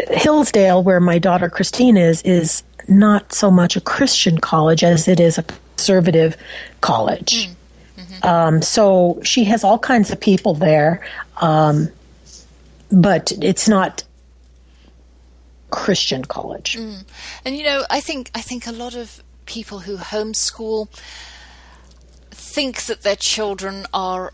[0.09, 5.19] Hillsdale, where my daughter Christine is, is not so much a Christian college as it
[5.19, 6.37] is a conservative
[6.81, 7.47] college.
[7.47, 7.55] Mm.
[7.97, 8.27] Mm-hmm.
[8.27, 11.05] Um, so she has all kinds of people there,
[11.37, 11.89] um,
[12.91, 14.03] but it's not
[15.69, 16.77] Christian college.
[16.77, 17.03] Mm.
[17.45, 20.89] And you know, I think I think a lot of people who homeschool
[22.29, 24.33] think that their children are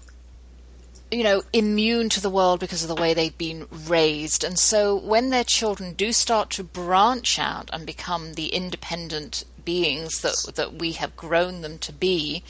[1.12, 4.44] you know, immune to the world because of the way they've been raised.
[4.44, 10.22] And so when their children do start to branch out and become the independent beings
[10.22, 12.44] that that we have grown them to be,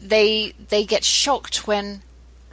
[0.00, 2.02] they they get shocked when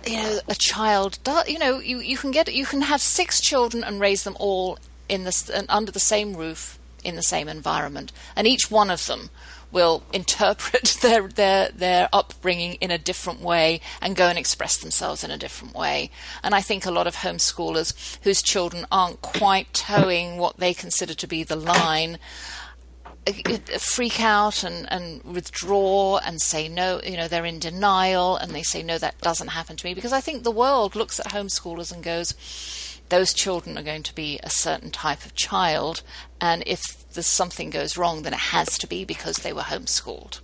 [0.05, 3.41] you know a child does, you know you, you can get you can have six
[3.41, 4.77] children and raise them all
[5.09, 9.29] in the under the same roof in the same environment and each one of them
[9.75, 15.21] will interpret their, their, their upbringing in a different way and go and express themselves
[15.21, 16.09] in a different way.
[16.41, 21.13] And I think a lot of homeschoolers whose children aren't quite toeing what they consider
[21.13, 22.17] to be the line
[23.27, 28.51] uh, freak out and, and withdraw and say no, you know, they're in denial and
[28.51, 29.93] they say, no, that doesn't happen to me.
[29.93, 32.33] Because I think the world looks at homeschoolers and goes,
[33.09, 36.01] those children are going to be a certain type of child,
[36.41, 40.39] and if there's something goes wrong, then it has to be because they were homeschooled.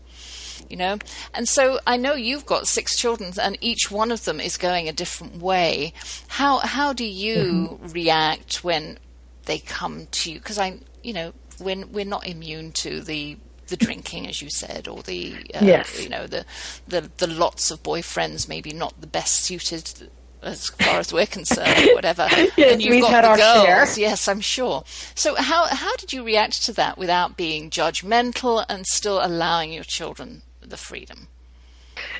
[0.69, 0.99] You know,
[1.33, 4.87] and so I know you've got six children, and each one of them is going
[4.87, 5.93] a different way.
[6.27, 7.87] How how do you mm-hmm.
[7.87, 8.99] react when
[9.45, 10.39] they come to you?
[10.39, 14.87] Because I, you know, when we're not immune to the the drinking, as you said,
[14.87, 16.01] or the uh, yes.
[16.01, 16.45] you know the,
[16.87, 20.09] the the lots of boyfriends maybe not the best suited
[20.41, 22.27] as far as we're concerned, or whatever.
[22.31, 23.65] yes, and you've got the girls.
[23.65, 23.99] Share.
[23.99, 24.83] Yes, I'm sure.
[25.15, 29.83] So how how did you react to that without being judgmental and still allowing your
[29.83, 31.27] children the freedom?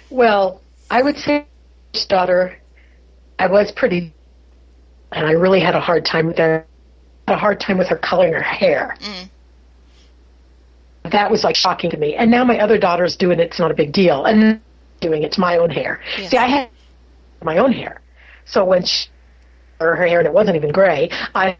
[0.09, 1.45] Well, I would say,
[2.07, 2.57] daughter,
[3.39, 4.13] I was pretty,
[5.11, 6.65] and I really had a hard time with her.
[7.27, 8.97] A hard time with her coloring her hair.
[8.99, 9.29] Mm.
[11.11, 12.15] That was like shocking to me.
[12.15, 13.43] And now my other daughter's doing it.
[13.43, 14.25] It's not a big deal.
[14.25, 14.59] And
[15.01, 16.01] doing it's my own hair.
[16.17, 16.31] Yes.
[16.31, 16.69] See, I had
[17.43, 18.00] my own hair.
[18.45, 19.07] So when she
[19.79, 21.57] or her hair and it wasn't even gray, I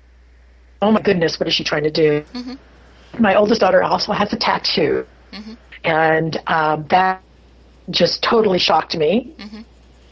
[0.82, 2.24] oh my goodness, what is she trying to do?
[2.34, 3.22] Mm-hmm.
[3.22, 5.54] My oldest daughter also has a tattoo, mm-hmm.
[5.84, 7.22] and um, that
[7.90, 9.36] just totally shocked me.
[9.38, 9.62] Mm-hmm.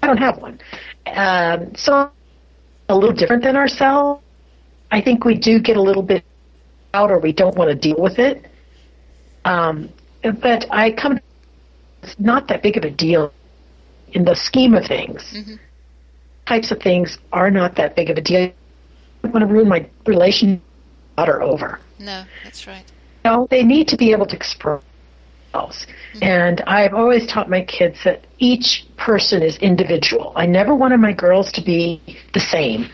[0.01, 0.59] I don't have one,
[1.07, 2.11] um, so
[2.89, 4.21] a little different than ourselves.
[4.91, 6.23] I think we do get a little bit
[6.93, 8.49] out, or we don't want to deal with it.
[9.45, 9.89] Um,
[10.23, 11.19] but I come,
[12.03, 13.31] it's not that big of a deal
[14.13, 15.21] in the scheme of things.
[16.49, 18.41] Types of things are not that big of a deal.
[18.41, 18.53] I
[19.21, 20.59] don't want to ruin my relation
[21.15, 21.79] daughter over.
[21.99, 22.83] No, that's right.
[23.23, 24.81] No, they need to be able to express
[25.51, 25.85] themselves.
[25.85, 26.23] Mm-hmm.
[26.23, 30.33] And I've always taught my kids that each person is individual.
[30.35, 32.01] I never wanted my girls to be
[32.33, 32.89] the same.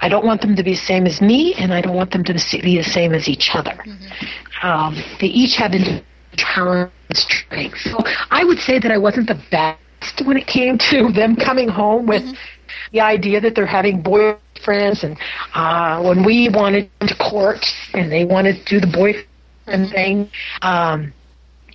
[0.00, 2.24] I don't want them to be the same as me, and I don't want them
[2.24, 3.78] to be the same as each other.
[3.86, 4.66] Mm-hmm.
[4.66, 6.04] Um, they each have individual
[6.36, 7.84] talents strengths.
[7.84, 7.98] So
[8.32, 9.78] I would say that I wasn't the best
[10.24, 12.58] when it came to them coming home with mm-hmm
[12.92, 15.16] the idea that they're having boyfriends, and
[15.54, 20.30] uh, when we wanted to court and they wanted to do the boyfriend thing,
[20.62, 21.12] um,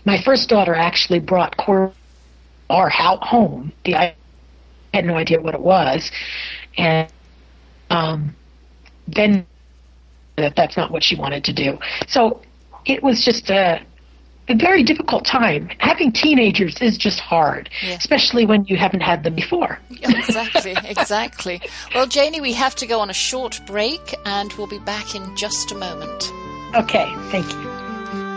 [0.06, 1.94] my first daughter actually brought court
[2.70, 3.72] our house home.
[3.86, 4.16] The I
[4.94, 6.12] had no idea what it was,
[6.78, 7.12] and
[7.90, 8.36] um,
[9.08, 9.46] then
[10.38, 11.78] that that's not what she wanted to do.
[12.08, 12.42] So
[12.86, 13.86] it was just a
[14.50, 15.70] a very difficult time.
[15.80, 17.96] Having teenagers is just hard, yeah.
[17.96, 19.80] especially when you haven't had them before.
[19.90, 21.62] exactly, exactly.
[21.94, 25.36] Well, Janie, we have to go on a short break and we'll be back in
[25.36, 26.32] just a moment.
[26.76, 27.70] Okay, thank you.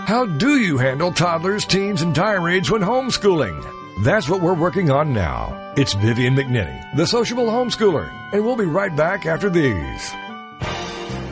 [0.06, 4.04] How do you handle toddlers, teens, and tirades when homeschooling?
[4.04, 5.74] That's what we're working on now.
[5.76, 10.10] It's Vivian McNinney, the sociable homeschooler, and we'll be right back after these.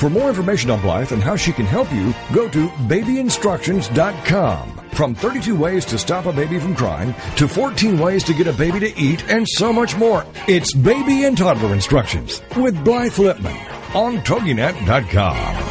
[0.00, 4.80] For more information on Blythe and how she can help you, go to babyinstructions.com.
[4.92, 8.52] From 32 ways to stop a baby from crying to 14 ways to get a
[8.54, 10.24] baby to eat and so much more.
[10.48, 15.66] It's Baby and Toddler Instructions with Blythe Lipman on TogiNet.com.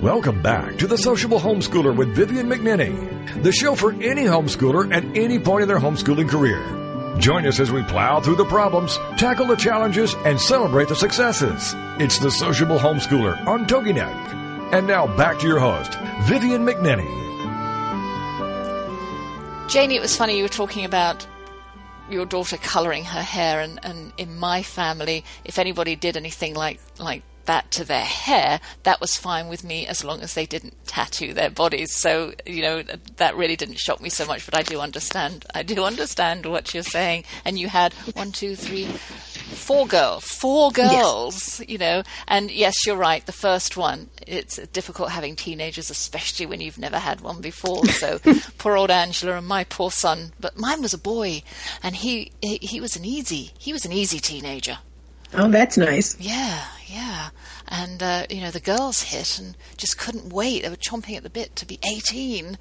[0.00, 5.02] Welcome back to the Sociable Homeschooler with Vivian McNinney, the show for any homeschooler at
[5.16, 6.77] any point in their homeschooling career.
[7.18, 11.74] Join us as we plow through the problems, tackle the challenges, and celebrate the successes.
[11.98, 14.72] It's the Sociable Homeschooler on TogiNet.
[14.72, 17.08] And now back to your host, Vivian McNinney.
[19.68, 21.26] Janie, it was funny you were talking about
[22.08, 26.80] your daughter colouring her hair, and, and in my family, if anybody did anything like
[26.98, 30.74] like that to their hair, that was fine with me as long as they didn't
[30.86, 31.96] tattoo their bodies.
[31.96, 32.82] So, you know,
[33.16, 35.46] that really didn't shock me so much, but I do understand.
[35.54, 37.24] I do understand what you're saying.
[37.46, 41.68] And you had one, two, three, four girls, four girls, yes.
[41.68, 43.24] you know, and yes, you're right.
[43.24, 47.82] The first one, it's difficult having teenagers, especially when you've never had one before.
[47.98, 48.20] So
[48.58, 51.42] poor old Angela and my poor son, but mine was a boy
[51.82, 54.78] and he, he, he was an easy, he was an easy teenager.
[55.34, 56.18] Oh, that's nice.
[56.20, 57.30] Yeah, yeah.
[57.68, 60.62] And, uh, you know, the girls hit and just couldn't wait.
[60.62, 62.56] They were chomping at the bit to be 18.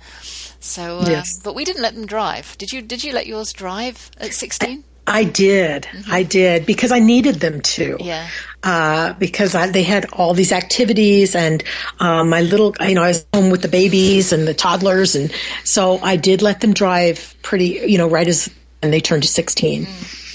[0.59, 1.39] So, uh, yes.
[1.41, 2.57] but we didn't let them drive.
[2.57, 4.83] Did you, did you let yours drive at 16?
[5.09, 5.83] I did.
[5.83, 6.11] Mm-hmm.
[6.11, 7.95] I did because I needed them to.
[8.01, 8.27] Yeah.
[8.61, 11.63] Uh, because I, they had all these activities and
[12.01, 15.31] um, my little, you know, I was home with the babies and the toddlers, and
[15.63, 19.29] so I did let them drive pretty, you know, right as and they turned to
[19.29, 19.85] 16.
[19.85, 20.26] Mm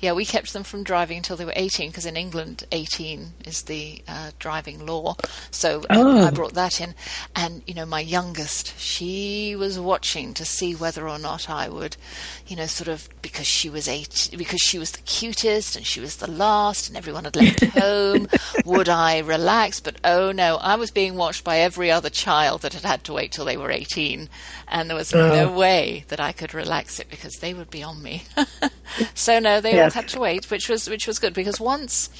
[0.00, 3.62] yeah, we kept them from driving until they were 18 because in England 18 is
[3.62, 5.14] the uh, driving law.
[5.50, 6.26] So oh.
[6.26, 6.94] I brought that in.
[7.36, 11.96] And, you know, my youngest, she was watching to see whether or not I would,
[12.46, 16.00] you know, sort of because she was eight, because she was the cutest and she
[16.00, 18.26] was the last and everyone had left home,
[18.64, 19.80] would I relax?
[19.80, 23.12] But oh no, I was being watched by every other child that had had to
[23.12, 24.30] wait till they were 18
[24.68, 25.52] and there was no uh-huh.
[25.52, 28.24] way that I could relax it because they would be on me.
[29.14, 29.94] so no, they yes.
[29.94, 32.10] all had to wait, which was which was good because once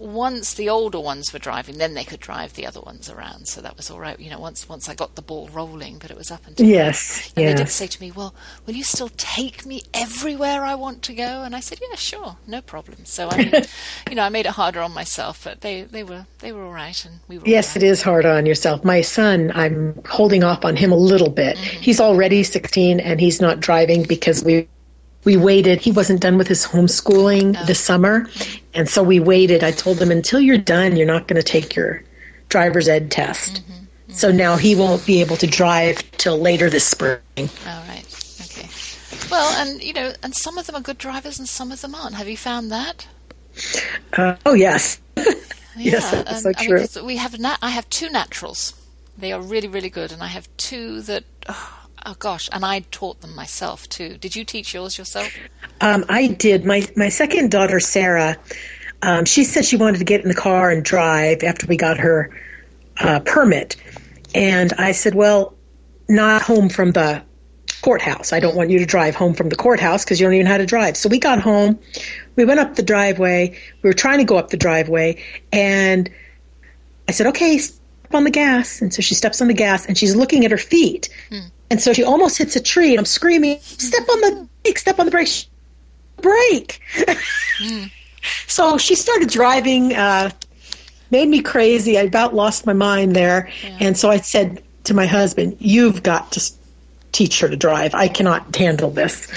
[0.00, 3.46] once the older ones were driving, then they could drive the other ones around.
[3.46, 4.18] So that was all right.
[4.18, 7.32] You know, once once I got the ball rolling, but it was up until yes,
[7.36, 7.58] and yes.
[7.58, 8.34] they did say to me, "Well,
[8.66, 12.36] will you still take me everywhere I want to go?" And I said, "Yeah, sure,
[12.46, 13.52] no problem." So I, mean,
[14.08, 16.72] you know, I made it harder on myself, but they they were they were all
[16.72, 17.46] right, and we were.
[17.46, 17.82] Yes, right.
[17.82, 18.84] it is hard on yourself.
[18.84, 21.56] My son, I'm holding off on him a little bit.
[21.56, 21.80] Mm-hmm.
[21.82, 24.68] He's already 16, and he's not driving because we
[25.24, 25.80] we waited.
[25.80, 27.64] He wasn't done with his homeschooling oh.
[27.64, 28.28] this summer.
[28.74, 29.64] And so we waited.
[29.64, 32.02] I told him, until you're done, you're not going to take your
[32.48, 33.62] driver's ed test.
[33.62, 33.72] Mm-hmm.
[33.72, 34.12] Mm-hmm.
[34.12, 37.20] So now he won't be able to drive till later this spring.
[37.38, 38.04] All right.
[38.42, 38.68] Okay.
[39.30, 41.94] Well, and, you know, and some of them are good drivers and some of them
[41.94, 42.14] aren't.
[42.14, 43.06] Have you found that?
[44.12, 45.00] Uh, oh, yes.
[45.76, 46.78] yes, that's so I true.
[46.78, 48.74] Mean, we have nat- I have two naturals.
[49.16, 50.12] They are really, really good.
[50.12, 51.24] And I have two that.
[51.48, 51.73] Oh,
[52.06, 54.18] Oh gosh, and I taught them myself too.
[54.18, 55.32] Did you teach yours yourself?
[55.80, 56.64] Um, I did.
[56.64, 58.36] My my second daughter, Sarah,
[59.00, 61.98] um, she said she wanted to get in the car and drive after we got
[61.98, 62.30] her
[62.98, 63.76] uh, permit,
[64.34, 65.54] and I said, "Well,
[66.06, 67.22] not home from the
[67.80, 68.34] courthouse.
[68.34, 70.52] I don't want you to drive home from the courthouse because you don't even know
[70.52, 71.78] how to drive." So we got home,
[72.36, 73.58] we went up the driveway.
[73.82, 76.10] We were trying to go up the driveway, and
[77.08, 77.60] I said, "Okay."
[78.12, 80.56] on the gas and so she steps on the gas and she's looking at her
[80.58, 81.48] feet hmm.
[81.70, 84.78] And so she almost hits a tree, and I'm screaming, "Step on the brake!
[84.78, 85.46] Step on the brake!
[86.20, 86.80] Brake!"
[87.60, 87.90] mm.
[88.46, 89.94] So she started driving.
[89.94, 90.30] Uh,
[91.10, 91.98] made me crazy.
[91.98, 93.76] I about lost my mind there, yeah.
[93.80, 96.52] and so I said to my husband, "You've got to
[97.12, 97.94] teach her to drive.
[97.94, 99.30] I cannot handle this."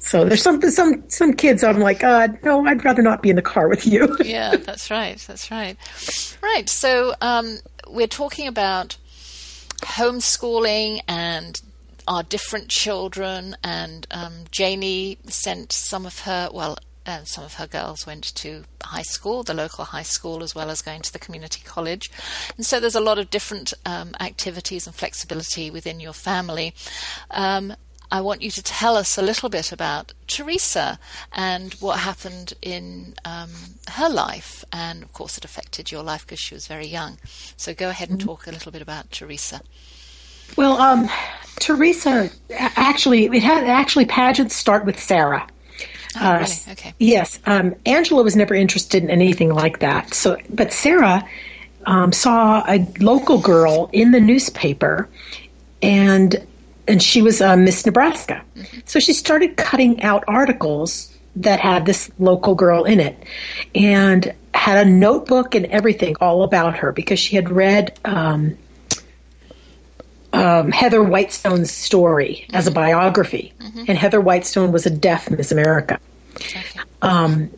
[0.00, 1.64] So there's some some some kids.
[1.64, 4.16] I'm like, uh, no, I'd rather not be in the car with you.
[4.24, 5.18] yeah, that's right.
[5.26, 5.76] That's right.
[6.42, 6.68] Right.
[6.68, 7.58] So um,
[7.88, 8.96] we're talking about
[9.84, 11.60] homeschooling and
[12.06, 17.66] our different children, and um, Janie sent some of her, well, uh, some of her
[17.66, 21.18] girls went to high school, the local high school, as well as going to the
[21.18, 22.10] community college.
[22.56, 26.74] And so there's a lot of different um, activities and flexibility within your family.
[27.30, 27.74] Um,
[28.10, 30.98] I want you to tell us a little bit about Teresa
[31.32, 33.50] and what happened in um,
[33.92, 34.64] her life.
[34.72, 37.18] And of course, it affected your life because she was very young.
[37.56, 38.28] So go ahead and mm-hmm.
[38.28, 39.62] talk a little bit about Teresa.
[40.56, 41.08] Well, um,
[41.56, 45.46] Teresa, actually, it had actually pageants start with Sarah.
[46.16, 46.72] Oh, uh, really?
[46.72, 46.94] Okay.
[46.98, 50.14] Yes, um, Angela was never interested in anything like that.
[50.14, 51.28] So, but Sarah
[51.86, 55.08] um, saw a local girl in the newspaper,
[55.82, 56.46] and
[56.86, 58.42] and she was uh, Miss Nebraska.
[58.84, 63.16] So she started cutting out articles that had this local girl in it,
[63.74, 68.56] and had a notebook and everything all about her because she had read um,
[70.32, 73.84] um, Heather Whitestone's story as a biography, mm-hmm.
[73.88, 75.98] and Heather Whitestone was a deaf Miss America.
[77.02, 77.50] Um,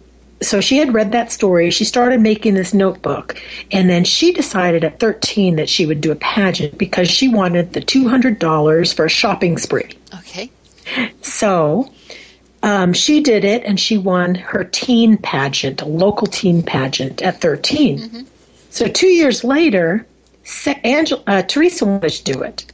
[0.43, 1.71] so she had read that story.
[1.71, 3.41] She started making this notebook,
[3.73, 7.73] and then she decided at 13 that she would do a pageant because she wanted
[7.73, 9.91] the $200 for a shopping spree.
[10.15, 10.51] Okay.
[11.23, 11.91] So
[12.63, 17.41] um, she did it, and she won her teen pageant, a local teen pageant at
[17.41, 17.99] 13.
[17.99, 18.23] Mm-hmm.
[18.71, 20.07] So two years later,
[20.85, 22.71] Angela, uh, Teresa wanted to do it.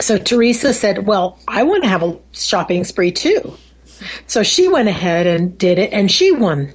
[0.00, 3.56] So Teresa said, Well, I want to have a shopping spree too.
[4.26, 6.72] So she went ahead and did it, and she won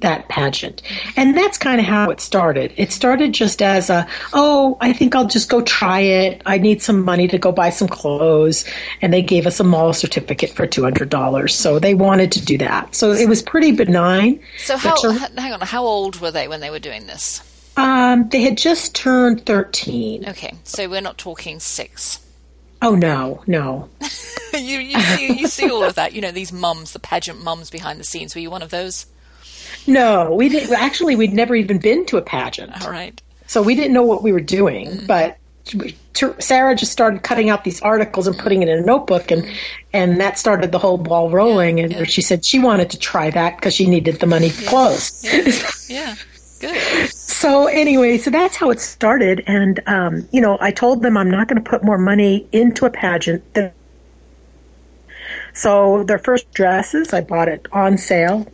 [0.00, 0.82] that pageant.
[1.16, 2.72] And that's kind of how it started.
[2.76, 6.42] It started just as a, oh, I think I'll just go try it.
[6.46, 8.64] I need some money to go buy some clothes.
[9.02, 11.50] And they gave us a mall certificate for $200.
[11.50, 12.94] So they wanted to do that.
[12.94, 14.40] So it was pretty benign.
[14.58, 17.42] So how, hang on, how old were they when they were doing this?
[17.76, 20.28] Um, they had just turned 13.
[20.28, 20.54] Okay.
[20.64, 22.20] So we're not talking six.
[22.80, 23.88] Oh no, no.
[24.54, 26.12] you you see you see all of that.
[26.12, 28.34] You know these mums, the pageant mums behind the scenes.
[28.34, 29.06] Were you one of those?
[29.86, 30.74] No, we didn't.
[30.74, 32.84] Actually, we'd never even been to a pageant.
[32.84, 33.20] All right.
[33.46, 35.06] So we didn't know what we were doing, mm-hmm.
[35.06, 35.38] but
[36.38, 39.46] Sarah just started cutting out these articles and putting it in a notebook, and
[39.92, 41.80] and that started the whole ball rolling.
[41.80, 42.04] And yeah.
[42.04, 44.68] she said she wanted to try that because she needed the money for yeah.
[44.68, 45.88] clothes.
[45.88, 46.14] Yeah.
[46.14, 46.14] yeah.
[46.60, 47.12] Good.
[47.38, 51.30] So anyway, so that's how it started, and um, you know, I told them I'm
[51.30, 53.54] not going to put more money into a pageant.
[53.54, 53.70] Than-
[55.54, 58.44] so their first dresses, I bought it on sale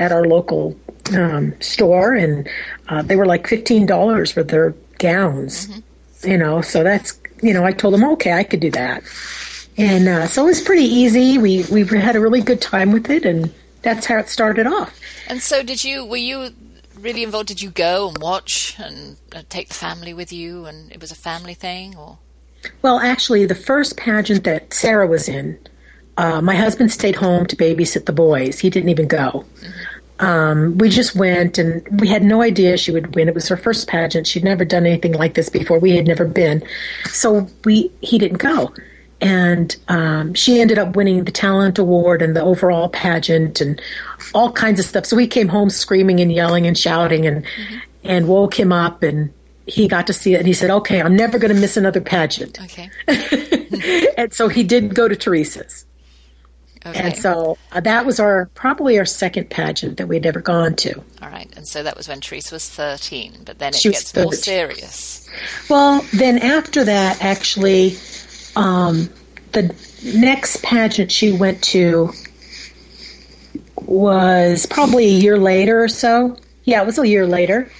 [0.00, 0.76] at our local
[1.16, 2.48] um, store, and
[2.88, 5.68] uh, they were like fifteen dollars for their gowns.
[5.68, 6.30] Mm-hmm.
[6.30, 9.04] You know, so that's you know, I told them okay, I could do that,
[9.78, 11.38] and uh, so it was pretty easy.
[11.38, 14.98] We we had a really good time with it, and that's how it started off.
[15.28, 16.04] And so, did you?
[16.04, 16.52] Were you
[17.02, 17.48] really involved?
[17.48, 21.10] Did you go and watch and uh, take the family with you, and it was
[21.10, 22.18] a family thing, or?
[22.80, 25.58] Well, actually, the first pageant that Sarah was in,
[26.16, 28.58] uh, my husband stayed home to babysit the boys.
[28.58, 29.44] He didn't even go.
[30.20, 33.28] Um, we just went, and we had no idea she would win.
[33.28, 34.28] It was her first pageant.
[34.28, 35.80] She'd never done anything like this before.
[35.80, 36.62] We had never been,
[37.06, 38.72] so we he didn't go
[39.22, 43.80] and um, she ended up winning the talent award and the overall pageant and
[44.34, 45.06] all kinds of stuff.
[45.06, 47.78] So we came home screaming and yelling and shouting and mm-hmm.
[48.02, 49.32] and woke him up and
[49.66, 52.00] he got to see it and he said, "Okay, I'm never going to miss another
[52.00, 52.90] pageant." Okay.
[54.18, 55.86] and so he did go to Teresa's.
[56.84, 56.98] Okay.
[57.00, 60.98] And so uh, that was our probably our second pageant that we'd ever gone to.
[61.22, 64.12] All right, and so that was when Teresa was thirteen, but then it she gets
[64.16, 65.28] more serious.
[65.70, 67.90] Well, then after that, actually,
[68.56, 69.08] um,
[69.52, 69.74] the
[70.14, 72.12] next pageant she went to
[73.76, 76.36] was probably a year later or so.
[76.64, 77.70] Yeah, it was a year later.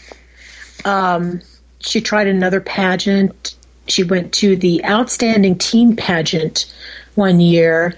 [0.85, 1.41] Um,
[1.81, 3.57] she tried another pageant.
[3.87, 6.73] She went to the Outstanding Teen Pageant
[7.15, 7.95] one year,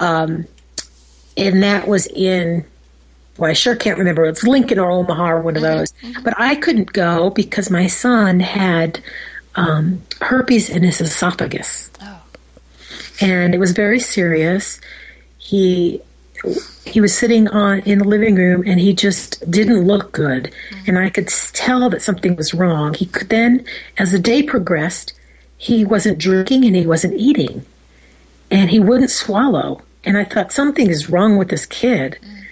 [0.00, 0.46] um,
[1.36, 2.64] and that was in.
[3.38, 4.26] Well, I sure can't remember.
[4.26, 5.78] It's Lincoln or Omaha or one of mm-hmm.
[5.78, 6.22] those.
[6.22, 9.02] But I couldn't go because my son had
[9.54, 11.90] um, herpes in his esophagus
[13.20, 14.80] and it was very serious.
[15.38, 16.02] He
[16.84, 20.84] he was sitting on in the living room and he just didn't look good mm-hmm.
[20.88, 23.64] and i could tell that something was wrong he could then
[23.98, 25.12] as the day progressed
[25.56, 27.64] he wasn't drinking and he wasn't eating
[28.50, 32.42] and he wouldn't swallow and i thought something is wrong with this kid mm-hmm.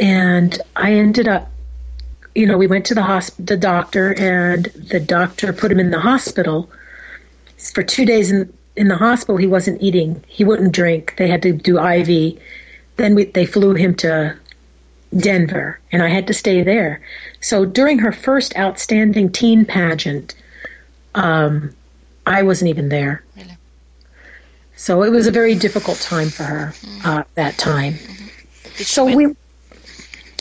[0.00, 1.50] and i ended up
[2.34, 5.90] you know we went to the hospital the doctor and the doctor put him in
[5.90, 6.70] the hospital
[7.74, 10.22] for two days in in the hospital, he wasn't eating.
[10.26, 11.14] He wouldn't drink.
[11.16, 12.38] They had to do IV.
[12.96, 14.36] Then we, they flew him to
[15.16, 17.00] Denver, and I had to stay there.
[17.40, 20.34] So during her first outstanding teen pageant,
[21.14, 21.74] um,
[22.26, 23.22] I wasn't even there.
[23.36, 23.56] Really?
[24.76, 27.08] So it was a very difficult time for her mm-hmm.
[27.08, 27.94] uh, that time.
[27.94, 28.82] Mm-hmm.
[28.82, 29.16] So win?
[29.16, 29.36] we,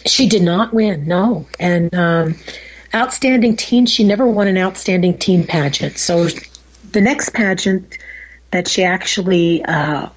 [0.06, 1.08] she did not win.
[1.08, 2.36] No, and um,
[2.94, 5.98] outstanding teen, she never won an outstanding teen pageant.
[5.98, 6.28] So
[6.92, 7.98] the next pageant
[8.56, 10.08] that she actually uh,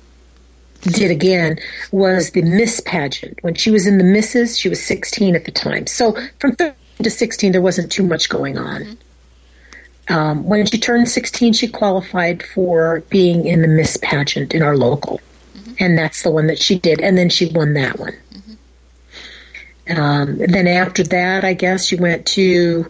[0.82, 1.59] did again
[1.91, 3.36] was the Miss pageant.
[3.43, 5.89] When she was in the Misses, she was 16 at the time.
[5.89, 8.82] So from 13 to 16, there wasn't too much going on.
[8.82, 10.14] Mm-hmm.
[10.14, 14.76] Um, when she turned 16, she qualified for being in the Miss pageant in our
[14.76, 15.20] local.
[15.57, 15.72] Mm-hmm.
[15.80, 17.01] And that's the one that she did.
[17.01, 18.14] And then she won that one.
[18.32, 20.01] Mm-hmm.
[20.01, 22.89] Um, then after that, I guess she went to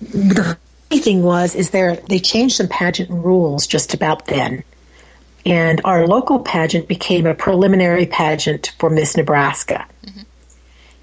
[0.00, 0.56] the
[0.98, 4.64] thing was is there they changed some pageant rules just about then.
[5.44, 9.86] And our local pageant became a preliminary pageant for Miss Nebraska.
[10.04, 10.20] Mm-hmm.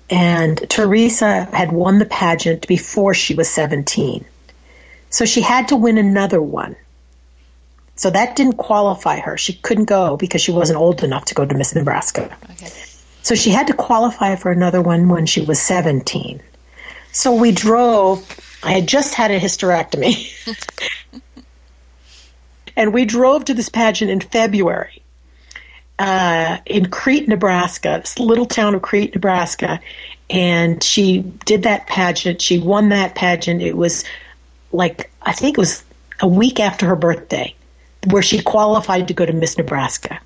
[0.09, 4.25] And Teresa had won the pageant before she was 17.
[5.09, 6.75] So she had to win another one.
[7.95, 9.37] So that didn't qualify her.
[9.37, 12.35] She couldn't go because she wasn't old enough to go to Miss Nebraska.
[12.51, 12.71] Okay.
[13.23, 16.41] So she had to qualify for another one when she was 17.
[17.11, 18.25] So we drove.
[18.61, 20.31] I had just had a hysterectomy.
[22.75, 25.01] and we drove to this pageant in February
[25.99, 29.81] uh, in Crete, Nebraska, this little town of Crete, Nebraska.
[30.29, 32.41] And she did that pageant.
[32.41, 33.61] She won that pageant.
[33.61, 34.05] It was
[34.71, 35.83] like, I think it was
[36.21, 37.55] a week after her birthday
[38.09, 40.19] where she qualified to go to Miss Nebraska.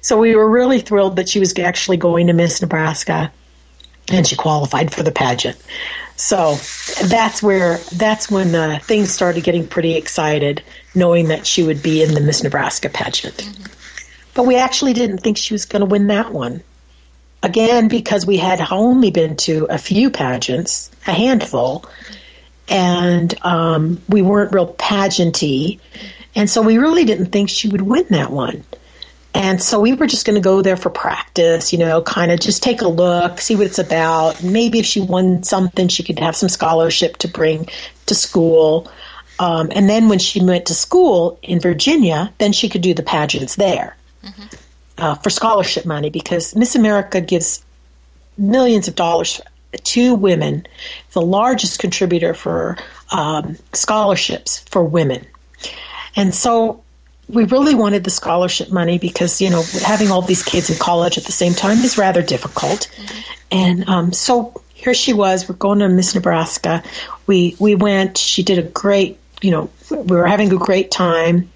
[0.00, 3.32] So we were really thrilled that she was actually going to Miss Nebraska
[4.10, 5.56] and she qualified for the pageant.
[6.18, 6.56] So
[7.06, 10.62] that's where that's when uh, things started getting pretty excited,
[10.92, 13.36] knowing that she would be in the Miss Nebraska pageant.
[13.36, 13.64] Mm-hmm.
[14.34, 16.62] But we actually didn't think she was going to win that one.
[17.42, 21.84] Again, because we had only been to a few pageants, a handful,
[22.68, 25.78] and um, we weren't real pageanty,
[26.34, 28.64] and so we really didn't think she would win that one.
[29.38, 32.40] And so we were just going to go there for practice, you know, kind of
[32.40, 34.42] just take a look, see what it's about.
[34.42, 37.68] Maybe if she won something, she could have some scholarship to bring
[38.06, 38.90] to school.
[39.38, 43.04] Um, and then when she went to school in Virginia, then she could do the
[43.04, 44.56] pageants there mm-hmm.
[44.98, 47.64] uh, for scholarship money because Miss America gives
[48.36, 49.40] millions of dollars
[49.84, 50.66] to women,
[51.12, 52.76] the largest contributor for
[53.12, 55.24] um, scholarships for women.
[56.16, 56.82] And so
[57.28, 61.18] we really wanted the scholarship money because you know having all these kids in college
[61.18, 63.32] at the same time is rather difficult, mm-hmm.
[63.50, 65.48] and um, so here she was.
[65.48, 66.82] We're going to Miss Nebraska.
[67.26, 68.18] We we went.
[68.18, 69.18] She did a great.
[69.40, 71.50] You know, we were having a great time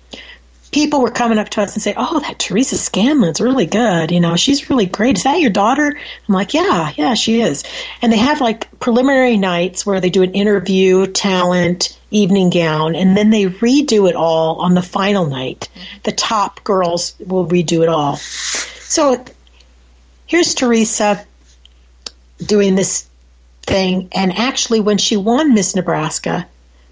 [0.73, 4.11] people were coming up to us and say, "Oh, that Teresa Scanlan's really good.
[4.11, 5.18] You know, she's really great.
[5.18, 5.87] Is that your daughter?"
[6.29, 7.62] I'm like, "Yeah, yeah, she is."
[8.01, 13.17] And they have like preliminary nights where they do an interview, talent, evening gown, and
[13.17, 15.69] then they redo it all on the final night.
[16.05, 18.17] The top girls will redo it all.
[18.17, 19.25] So
[20.27, 21.25] here's Teresa
[22.45, 23.09] doing this
[23.63, 26.47] thing, and actually, when she won Miss Nebraska,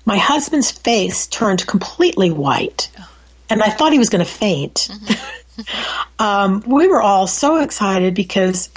[0.05, 2.89] my husband's face turned completely white
[3.51, 4.89] and I thought he was going to faint.
[4.91, 5.63] Mm-hmm.
[6.25, 8.71] um, we were all so excited because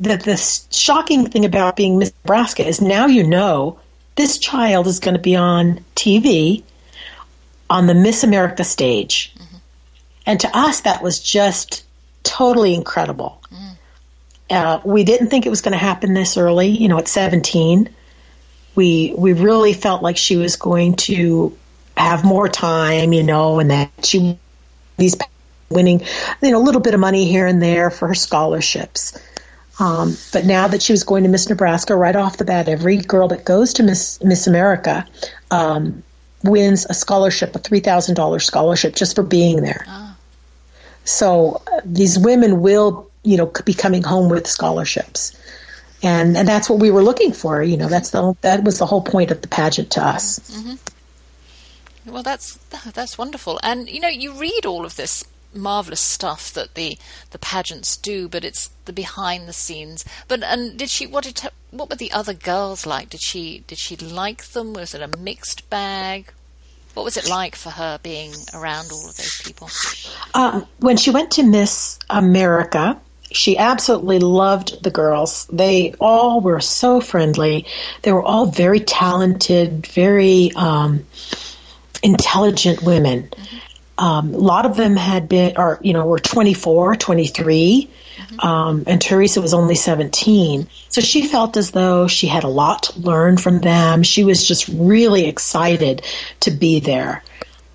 [0.00, 0.36] the, the
[0.74, 3.78] shocking thing about being Miss Nebraska is now you know
[4.16, 6.62] this child is going to be on TV
[7.70, 9.32] on the Miss America stage.
[9.34, 9.56] Mm-hmm.
[10.26, 11.84] And to us, that was just
[12.22, 13.42] totally incredible.
[13.50, 13.76] Mm.
[14.48, 17.88] Uh, we didn't think it was going to happen this early, you know, at 17.
[18.74, 21.56] We, we really felt like she was going to
[21.96, 24.38] have more time, you know, and that she
[24.96, 25.16] these
[25.68, 26.00] winning,
[26.42, 29.18] you know, a little bit of money here and there for her scholarships.
[29.78, 32.96] Um, but now that she was going to Miss Nebraska right off the bat, every
[32.96, 35.06] girl that goes to Miss Miss America
[35.50, 36.02] um,
[36.42, 39.84] wins a scholarship, a three thousand dollars scholarship, just for being there.
[39.86, 40.16] Oh.
[41.04, 45.38] So uh, these women will, you know, be coming home with scholarships,
[46.02, 47.62] and and that's what we were looking for.
[47.62, 50.38] You know, that's the that was the whole point of the pageant to us.
[50.50, 52.12] Mm-hmm.
[52.12, 52.56] Well, that's
[52.94, 55.22] that's wonderful, and you know, you read all of this
[55.56, 56.98] marvelous stuff that the
[57.30, 60.04] the pageants do, but it's the behind the scenes.
[60.28, 61.06] But and did she?
[61.06, 61.40] What did
[61.70, 63.10] what were the other girls like?
[63.10, 64.72] Did she did she like them?
[64.72, 66.32] Was it a mixed bag?
[66.94, 69.68] What was it like for her being around all of those people?
[70.32, 72.98] Um, when she went to Miss America,
[73.30, 75.46] she absolutely loved the girls.
[75.52, 77.66] They all were so friendly.
[78.00, 80.52] They were all very talented, very.
[80.56, 81.04] Um,
[82.02, 83.28] intelligent women.
[83.98, 87.90] Um, a lot of them had been, or, you know, were 24, 23,
[88.38, 90.68] um, and Teresa was only 17.
[90.88, 94.02] So she felt as though she had a lot to learn from them.
[94.02, 96.02] She was just really excited
[96.40, 97.22] to be there.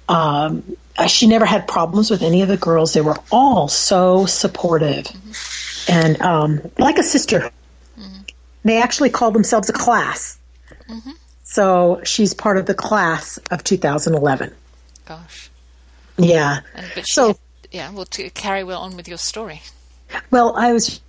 [0.07, 2.93] Um, uh, she never had problems with any of the girls.
[2.93, 5.91] They were all so supportive mm-hmm.
[5.91, 7.51] and um, like a sister.
[7.99, 8.22] Mm-hmm.
[8.63, 10.38] They actually called themselves a class.
[10.89, 11.11] Mm-hmm.
[11.43, 14.53] So she's part of the class of 2011.
[15.05, 15.50] Gosh.
[16.18, 16.59] Yeah.
[16.76, 17.38] And, but she, so
[17.72, 19.62] yeah, well, to carry well on with your story.
[20.30, 21.01] Well, I was.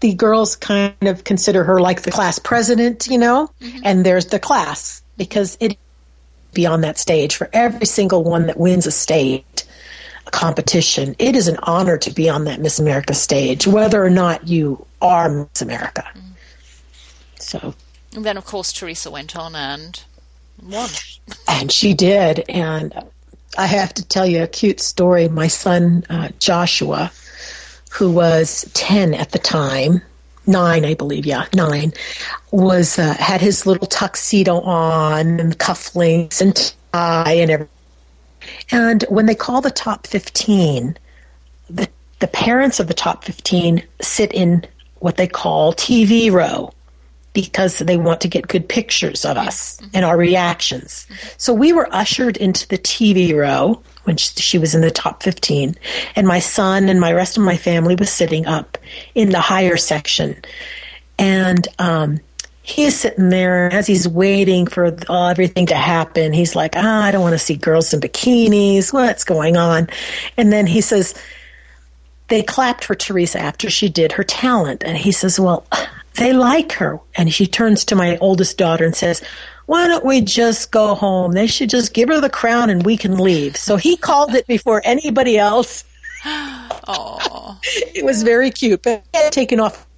[0.00, 3.78] The girls kind of consider her like the class president, you know, mm-hmm.
[3.82, 5.78] and there's the class because it
[6.52, 9.64] be on that stage for every single won that wins a state
[10.26, 11.16] a competition.
[11.18, 14.84] It is an honor to be on that Miss America stage, whether or not you
[15.00, 16.04] are Miss America.
[16.14, 16.22] Mm.
[17.38, 17.74] So
[18.16, 20.02] and then, of course, Teresa went on and
[20.58, 20.88] one.
[21.46, 22.44] And she did.
[22.48, 22.94] And
[23.56, 25.28] I have to tell you a cute story.
[25.28, 27.10] My son, uh, Joshua,
[27.90, 30.02] who was 10 at the time,
[30.46, 31.92] nine, I believe, yeah, nine,
[32.50, 37.72] was uh, had his little tuxedo on and cufflinks and tie and everything.
[38.70, 40.96] And when they call the top 15,
[41.70, 41.88] the,
[42.20, 44.64] the parents of the top 15 sit in
[44.98, 46.72] what they call TV row
[47.36, 49.90] because they want to get good pictures of us mm-hmm.
[49.92, 51.06] and our reactions.
[51.36, 55.74] So we were ushered into the TV row when she was in the top 15
[56.16, 58.78] and my son and my rest of my family was sitting up
[59.14, 60.34] in the higher section.
[61.18, 62.20] And um,
[62.62, 66.32] he's sitting there as he's waiting for all, everything to happen.
[66.32, 68.94] He's like ah, i don't want to see girls in bikinis.
[68.94, 69.90] What's going on?
[70.38, 71.12] And then he says
[72.28, 74.84] they clapped for teresa after she did her talent.
[74.86, 75.66] And he says well
[76.16, 79.22] they like her and she turns to my oldest daughter and says
[79.66, 81.32] why don't we just go home?
[81.32, 83.56] They should just give her the crown and we can leave.
[83.56, 85.84] So he called it before anybody else.
[86.88, 88.82] Oh, it was very cute.
[88.84, 89.88] But he had taken off,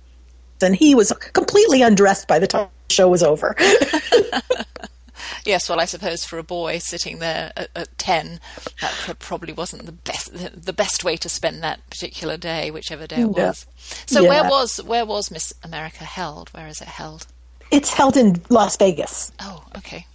[0.62, 3.54] and he was completely undressed by the time the show was over.
[5.44, 8.40] yes, well, I suppose for a boy sitting there at, at ten,
[8.80, 13.22] that probably wasn't the best the best way to spend that particular day, whichever day
[13.22, 13.66] it was.
[14.06, 14.28] So, yeah.
[14.28, 16.50] where was where was Miss America held?
[16.50, 17.26] Where is it held?
[17.70, 19.32] It's held in Las Vegas.
[19.40, 20.06] Oh, okay.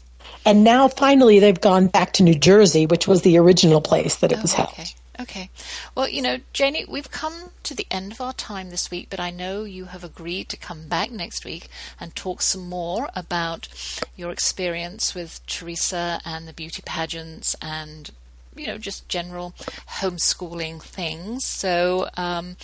[0.45, 4.32] And now finally they've gone back to New Jersey, which was the original place that
[4.32, 4.69] it oh, was held.
[4.69, 4.86] Okay.
[5.20, 5.49] Okay.
[5.93, 9.20] Well, you know, Janie, we've come to the end of our time this week, but
[9.20, 11.68] I know you have agreed to come back next week
[11.99, 13.68] and talk some more about
[14.16, 18.09] your experience with Teresa and the beauty pageants and
[18.55, 19.53] you know, just general
[19.99, 21.45] homeschooling things.
[21.45, 22.55] So um,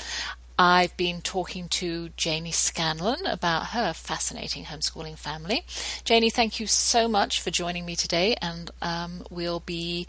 [0.57, 5.65] I've been talking to Janie Scanlan about her fascinating homeschooling family.
[6.03, 10.07] Janie, thank you so much for joining me today, and um, we'll be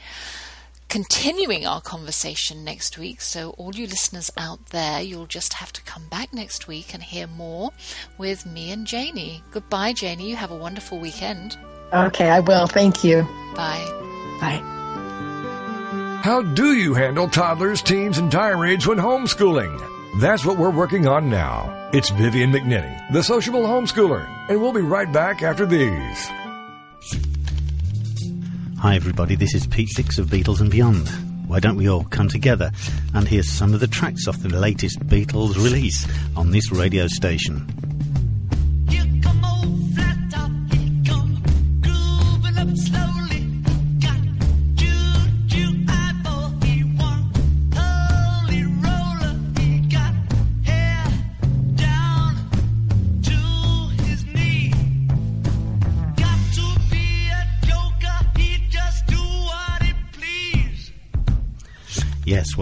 [0.91, 3.23] continuing our conversation next week.
[3.23, 7.03] So, all you listeners out there, you'll just have to come back next week and
[7.03, 7.71] hear more
[8.19, 9.43] with me and Janie.
[9.53, 10.29] Goodbye, Janie.
[10.29, 11.57] You have a wonderful weekend.
[11.93, 12.67] Okay, I will.
[12.67, 13.23] Thank you.
[13.55, 13.87] Bye.
[14.41, 14.61] Bye.
[16.23, 20.21] How do you handle toddlers, teens, and tirades when homeschooling?
[20.21, 21.89] That's what we're working on now.
[21.93, 27.30] It's Vivian McNinney, the sociable homeschooler, and we'll be right back after these.
[28.81, 31.07] Hi, everybody, this is Pete Six of Beatles and Beyond.
[31.47, 32.71] Why don't we all come together
[33.13, 37.90] and hear some of the tracks off the latest Beatles release on this radio station?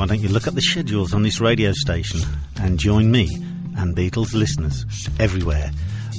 [0.08, 2.18] Don't you look at the schedules on this radio station
[2.62, 3.28] and join me
[3.76, 4.86] and Beatles listeners
[5.20, 5.70] everywhere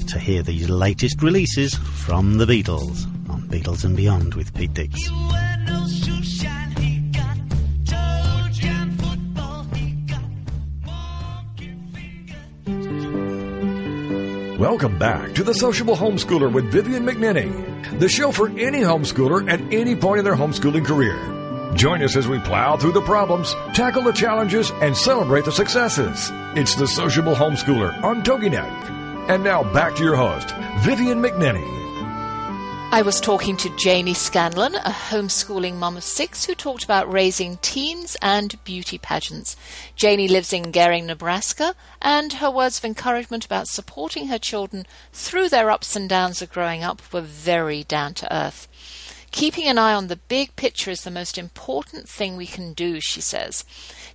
[0.08, 5.10] to hear the latest releases from the Beatles on Beatles and Beyond with Pete Dix.
[14.60, 19.60] Welcome back to the Sociable Homeschooler with Vivian McNinney, the show for any homeschooler at
[19.74, 21.39] any point in their homeschooling career.
[21.80, 26.30] Join us as we plow through the problems, tackle the challenges, and celebrate the successes.
[26.58, 29.30] It's the Sociable Homeschooler on TogiNet.
[29.30, 31.80] And now back to your host, Vivian McNinney.
[32.92, 37.56] I was talking to Janie Scanlan, a homeschooling mum of six who talked about raising
[37.62, 39.56] teens and beauty pageants.
[39.96, 45.48] Janie lives in Gering, Nebraska, and her words of encouragement about supporting her children through
[45.48, 48.68] their ups and downs of growing up were very down to earth.
[49.32, 53.00] Keeping an eye on the big picture is the most important thing we can do,
[53.00, 53.64] she says.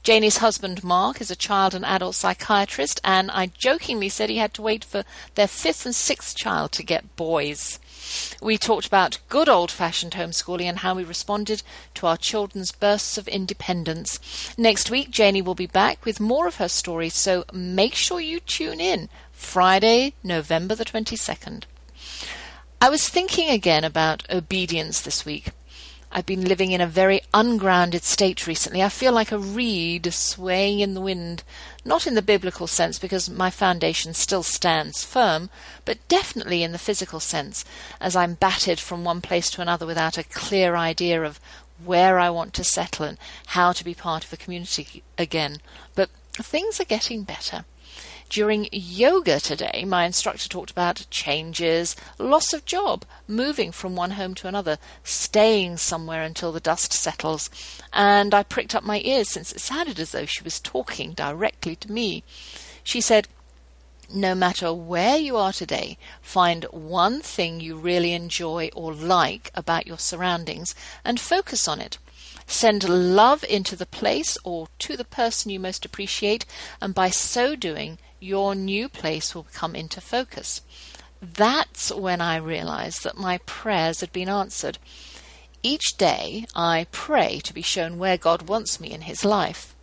[0.02, 4.52] Janie's husband, Mark, is a child and adult psychiatrist, and I jokingly said he had
[4.54, 5.04] to wait for
[5.34, 7.78] their fifth and sixth child to get boys.
[8.42, 11.62] We talked about good old fashioned homeschooling and how we responded
[11.94, 14.18] to our children's bursts of independence.
[14.58, 18.40] Next week, Janie will be back with more of her story, so make sure you
[18.40, 21.62] tune in Friday, November the 22nd.
[22.84, 25.52] I was thinking again about obedience this week.
[26.12, 28.82] I've been living in a very ungrounded state recently.
[28.82, 31.44] I feel like a reed swaying in the wind,
[31.82, 35.48] not in the biblical sense because my foundation still stands firm,
[35.86, 37.64] but definitely in the physical sense,
[38.02, 41.40] as I'm battered from one place to another without a clear idea of
[41.82, 43.16] where I want to settle and
[43.46, 45.62] how to be part of a community again.
[45.94, 47.64] But things are getting better.
[48.34, 54.34] During yoga today, my instructor talked about changes, loss of job, moving from one home
[54.34, 57.48] to another, staying somewhere until the dust settles,
[57.92, 61.76] and I pricked up my ears since it sounded as though she was talking directly
[61.76, 62.24] to me.
[62.82, 63.28] She said,
[64.12, 69.86] no matter where you are today, find one thing you really enjoy or like about
[69.86, 70.74] your surroundings
[71.04, 71.98] and focus on it.
[72.48, 76.44] Send love into the place or to the person you most appreciate,
[76.80, 80.62] and by so doing, your new place will come into focus.
[81.20, 84.78] That's when I realized that my prayers had been answered.
[85.62, 89.74] Each day I pray to be shown where God wants me in His life,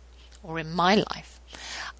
[0.42, 1.40] or in my life.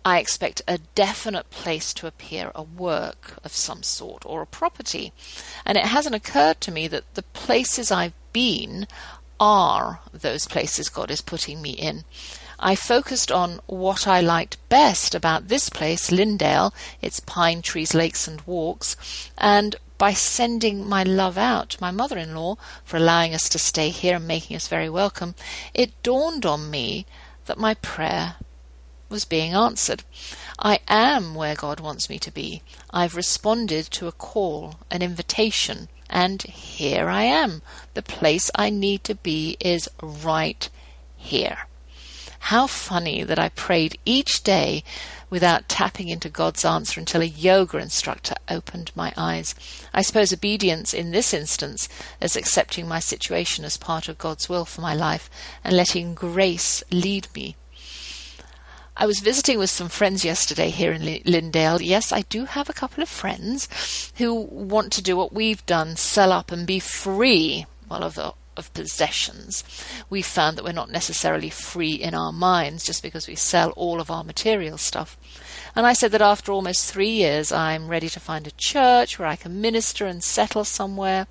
[0.04, 5.12] I expect a definite place to appear, a work of some sort, or a property.
[5.64, 8.88] And it hasn't occurred to me that the places I've been
[9.38, 12.04] are those places God is putting me in.
[12.64, 18.28] I focused on what I liked best about this place, Lindale, its pine trees, lakes,
[18.28, 18.96] and walks,
[19.36, 23.58] and by sending my love out to my mother in law for allowing us to
[23.58, 25.34] stay here and making us very welcome,
[25.74, 27.04] it dawned on me
[27.46, 28.36] that my prayer
[29.08, 30.04] was being answered.
[30.56, 32.62] I am where God wants me to be.
[32.90, 37.62] I've responded to a call, an invitation, and here I am.
[37.94, 40.68] The place I need to be is right
[41.16, 41.66] here.
[42.46, 44.84] How funny that I prayed each day
[45.30, 49.54] without tapping into God's answer until a yoga instructor opened my eyes.
[49.94, 51.88] I suppose obedience in this instance
[52.20, 55.30] is accepting my situation as part of God's will for my life
[55.64, 57.56] and letting grace lead me
[58.94, 61.80] I was visiting with some friends yesterday here in Lindale.
[61.80, 65.96] Yes, I do have a couple of friends who want to do what we've done,
[65.96, 69.64] sell up and be free, well, of, possessions.
[70.08, 74.00] We've found that we're not necessarily free in our minds just because we sell all
[74.00, 75.16] of our material stuff.
[75.74, 79.28] And I said that after almost three years, I'm ready to find a church where
[79.28, 81.26] I can minister and settle somewhere,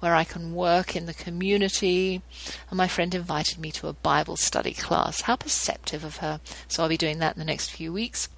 [0.00, 2.22] where I can work in the community.
[2.68, 5.22] And my friend invited me to a Bible study class.
[5.22, 6.40] How perceptive of her.
[6.68, 8.28] So I'll be doing that in the next few weeks.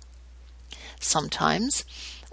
[1.01, 1.85] Sometimes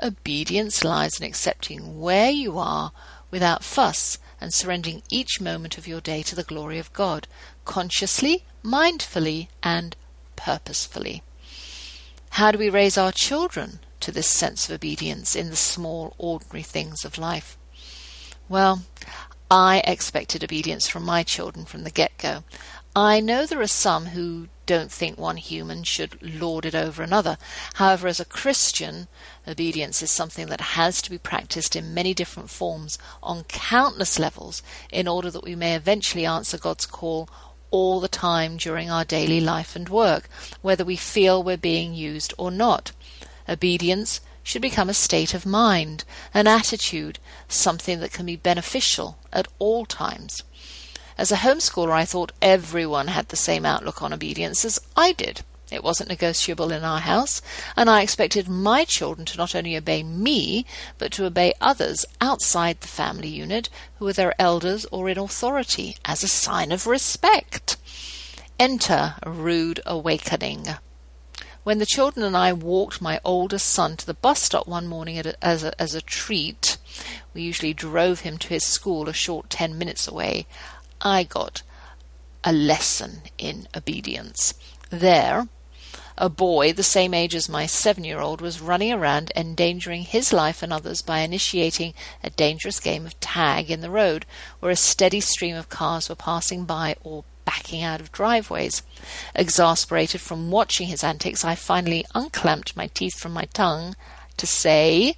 [0.02, 2.92] obedience lies in accepting where you are
[3.32, 7.28] without fuss and surrendering each moment of your day to the glory of God,
[7.64, 9.96] consciously, mindfully, and
[10.36, 11.24] purposefully.
[12.32, 16.64] How do we raise our children to this sense of obedience in the small, ordinary
[16.64, 17.58] things of life?
[18.50, 18.84] Well,
[19.50, 22.44] I expected obedience from my children from the get go.
[22.96, 27.38] I know there are some who don't think one human should lord it over another.
[27.76, 29.08] However, as a Christian,
[29.48, 34.62] obedience is something that has to be practiced in many different forms on countless levels
[34.92, 37.30] in order that we may eventually answer God's call
[37.72, 40.30] all the time during our daily life and work,
[40.62, 42.92] whether we feel we're being used or not.
[43.50, 49.48] Obedience should become a state of mind, an attitude, something that can be beneficial at
[49.60, 50.44] all times.
[51.18, 55.42] As a homeschooler, I thought everyone had the same outlook on obedience as I did.
[55.72, 57.42] It wasn't negotiable in our house,
[57.76, 60.66] and I expected my children to not only obey me,
[61.00, 65.98] but to obey others outside the family unit who were their elders or in authority
[66.06, 67.78] as a sign of respect.
[68.60, 70.68] Enter a rude awakening.
[71.64, 75.18] When the children and I walked my oldest son to the bus stop one morning
[75.42, 76.78] as, a, as a treat,
[77.34, 80.46] we usually drove him to his school a short ten minutes away,
[81.02, 81.64] I got
[82.44, 84.54] a lesson in obedience.
[84.92, 85.48] There,
[86.18, 90.32] a boy the same age as my seven year old was running around endangering his
[90.32, 91.94] life and others by initiating
[92.24, 94.26] a dangerous game of tag in the road
[94.60, 98.82] where a steady stream of cars were passing by or backing out of driveways.
[99.36, 103.96] Exasperated from watching his antics, I finally unclamped my teeth from my tongue
[104.38, 105.16] to say,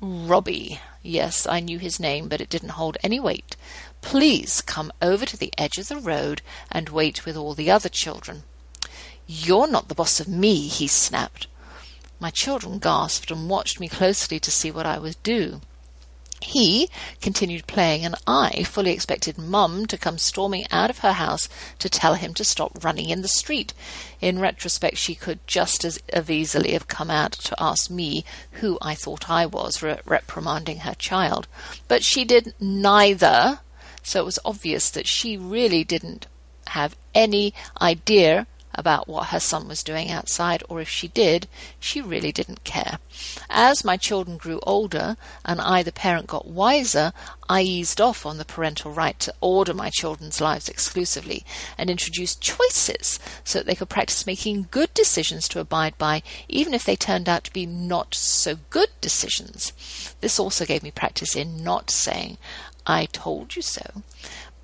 [0.00, 0.80] Robbie.
[1.02, 3.56] Yes, I knew his name, but it didn't hold any weight.
[4.00, 6.40] Please come over to the edge of the road
[6.70, 8.44] and wait with all the other children.
[9.26, 11.46] You're not the boss of me, he snapped.
[12.20, 15.60] My children gasped and watched me closely to see what I would do.
[16.42, 16.90] He
[17.22, 21.48] continued playing, and I fully expected Mum to come storming out of her house
[21.78, 23.72] to tell him to stop running in the street.
[24.20, 25.98] In retrospect, she could just as
[26.28, 28.26] easily have come out to ask me
[28.60, 31.48] who I thought I was for reprimanding her child.
[31.88, 33.60] But she did neither,
[34.02, 36.26] so it was obvious that she really didn't
[36.68, 38.46] have any idea
[38.76, 41.46] about what her son was doing outside, or if she did,
[41.78, 42.98] she really didn't care.
[43.48, 47.12] As my children grew older and I, the parent, got wiser,
[47.48, 51.44] I eased off on the parental right to order my children's lives exclusively
[51.76, 56.74] and introduced choices so that they could practice making good decisions to abide by, even
[56.74, 59.72] if they turned out to be not so good decisions.
[60.20, 62.38] This also gave me practice in not saying,
[62.86, 64.02] I told you so.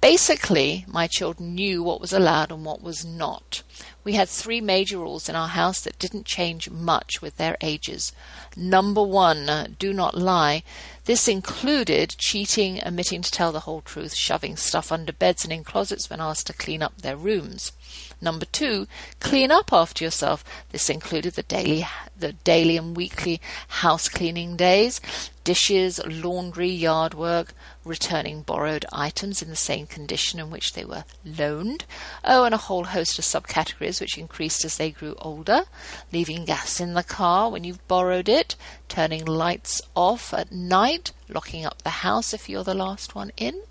[0.00, 3.62] Basically, my children knew what was allowed and what was not.
[4.02, 8.12] We had three major rules in our house that didn't change much with their ages.
[8.56, 10.62] Number one, uh, do not lie.
[11.04, 15.64] This included cheating, omitting to tell the whole truth, shoving stuff under beds and in
[15.64, 17.72] closets when asked to clean up their rooms.
[18.22, 18.86] Number two,
[19.18, 20.44] clean up after yourself.
[20.72, 21.86] This included the daily,
[22.18, 25.00] the daily and weekly house cleaning days,
[25.42, 31.04] dishes, laundry, yard work, returning borrowed items in the same condition in which they were
[31.24, 31.86] loaned.
[32.22, 35.62] Oh, and a whole host of subcategories which increased as they grew older.
[36.12, 38.54] Leaving gas in the car when you've borrowed it,
[38.88, 43.62] turning lights off at night, locking up the house if you're the last one in.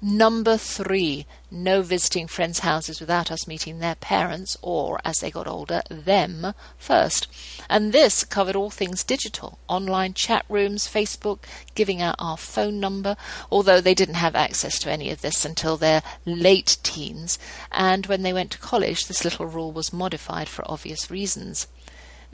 [0.00, 5.46] Number three, no visiting friends' houses without us meeting their parents or, as they got
[5.46, 7.26] older, them first.
[7.68, 11.40] And this covered all things digital online chat rooms, Facebook,
[11.74, 13.16] giving out our phone number,
[13.50, 17.38] although they didn't have access to any of this until their late teens.
[17.70, 21.66] And when they went to college, this little rule was modified for obvious reasons.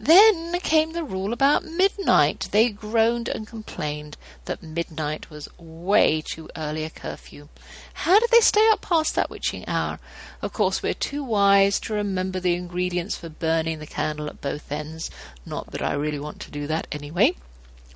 [0.03, 2.49] Then came the rule about midnight.
[2.53, 7.49] They groaned and complained that midnight was way too early a curfew.
[7.93, 9.99] How did they stay up past that witching hour?
[10.41, 14.73] Of course, we're too wise to remember the ingredients for burning the candle at both
[14.73, 15.11] ends.
[15.45, 17.35] Not that I really want to do that anyway.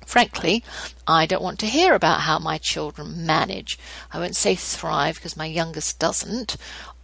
[0.05, 0.63] Frankly,
[1.07, 3.79] I don't want to hear about how my children manage.
[4.13, 6.55] I won't say thrive because my youngest doesn't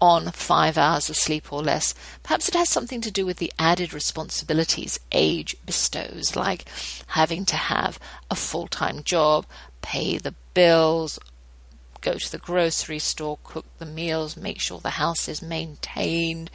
[0.02, 1.94] on five hours of sleep or less.
[2.24, 6.66] Perhaps it has something to do with the added responsibilities age bestows, like
[7.08, 8.00] having to have
[8.30, 9.46] a full time job,
[9.82, 11.20] pay the bills,
[12.02, 16.50] go to the grocery store, cook the meals, make sure the house is maintained.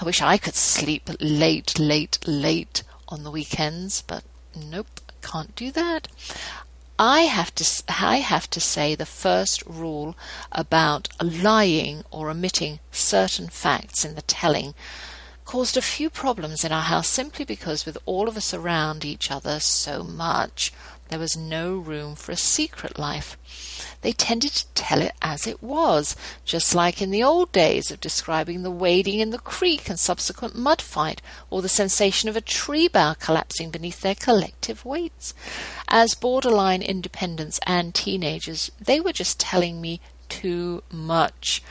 [0.00, 4.22] I wish I could sleep late, late, late on the weekends, but
[4.56, 6.08] nope, can't do that.
[6.98, 10.16] I have to I have to say the first rule
[10.50, 14.74] about lying or omitting certain facts in the telling
[15.44, 19.30] caused a few problems in our house simply because with all of us around each
[19.30, 20.72] other so much
[21.08, 23.36] there was no room for a secret life.
[24.02, 28.00] They tended to tell it as it was, just like in the old days of
[28.00, 32.40] describing the wading in the creek and subsequent mud fight, or the sensation of a
[32.40, 35.34] tree bough collapsing beneath their collective weights.
[35.88, 41.62] As borderline independents and teenagers, they were just telling me too much.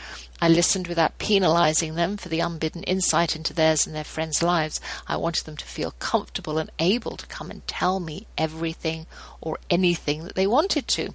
[0.41, 4.81] I listened without penalizing them for the unbidden insight into theirs and their friends' lives.
[5.07, 9.07] I wanted them to feel comfortable and able to come and tell me everything
[9.39, 11.13] or anything that they wanted to.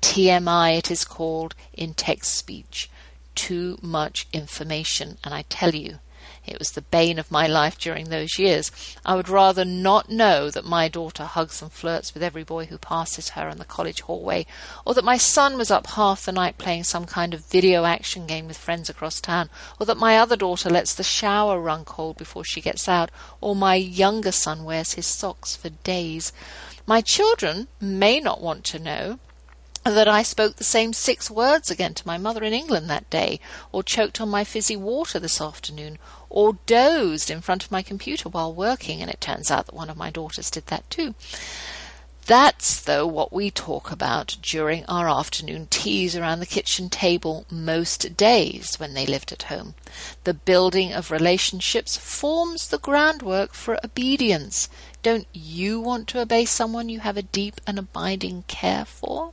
[0.00, 2.90] TMI, it is called in text speech.
[3.34, 5.18] Too much information.
[5.22, 5.98] And I tell you,
[6.44, 8.72] it was the bane of my life during those years.
[9.06, 12.78] I would rather not know that my daughter hugs and flirts with every boy who
[12.78, 14.46] passes her in the college hallway,
[14.84, 18.26] or that my son was up half the night playing some kind of video action
[18.26, 22.16] game with friends across town, or that my other daughter lets the shower run cold
[22.16, 26.32] before she gets out, or my younger son wears his socks for days.
[26.86, 29.20] My children may not want to know,
[29.84, 33.40] that I spoke the same six words again to my mother in England that day,
[33.72, 35.98] or choked on my fizzy water this afternoon,
[36.32, 39.90] or dozed in front of my computer while working, and it turns out that one
[39.90, 41.14] of my daughters did that too.
[42.24, 48.16] That's, though, what we talk about during our afternoon teas around the kitchen table most
[48.16, 49.74] days when they lived at home.
[50.24, 54.68] The building of relationships forms the groundwork for obedience.
[55.02, 59.32] Don't you want to obey someone you have a deep and abiding care for?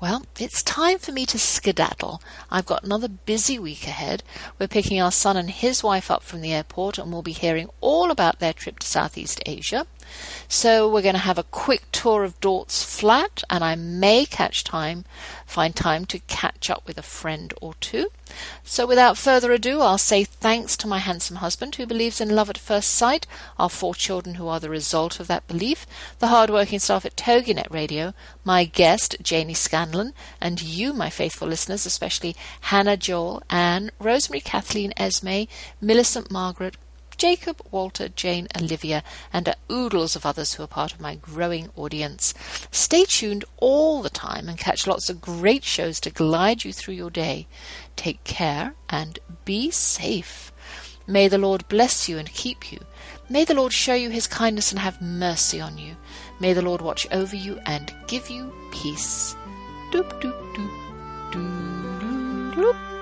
[0.00, 2.20] Well, it's time for me to skedaddle.
[2.50, 4.22] I've got another busy week ahead.
[4.58, 7.70] We're picking our son and his wife up from the airport, and we'll be hearing
[7.80, 9.86] all about their trip to Southeast Asia.
[10.48, 14.62] So we're going to have a quick tour of Dort's flat, and I may catch
[14.62, 15.04] time,
[15.46, 18.08] find time to catch up with a friend or two.
[18.62, 22.50] So without further ado, I'll say thanks to my handsome husband who believes in love
[22.50, 23.26] at first sight,
[23.58, 25.86] our four children who are the result of that belief,
[26.18, 31.86] the hard-working staff at TogiNet Radio, my guest, Janie Scanlan, and you, my faithful listeners,
[31.86, 35.44] especially Hannah Joel, Anne, Rosemary Kathleen Esme,
[35.80, 36.76] Millicent Margaret,
[37.16, 39.02] Jacob, Walter, Jane, Olivia,
[39.32, 42.34] and oodles of others who are part of my growing audience.
[42.70, 46.94] Stay tuned all the time and catch lots of great shows to glide you through
[46.94, 47.46] your day.
[47.96, 50.52] Take care and be safe.
[51.06, 52.78] May the Lord bless you and keep you.
[53.28, 55.96] May the Lord show you his kindness and have mercy on you.
[56.40, 59.34] May the Lord watch over you and give you peace.
[59.92, 62.93] Doop, doop, doop, doop, doop.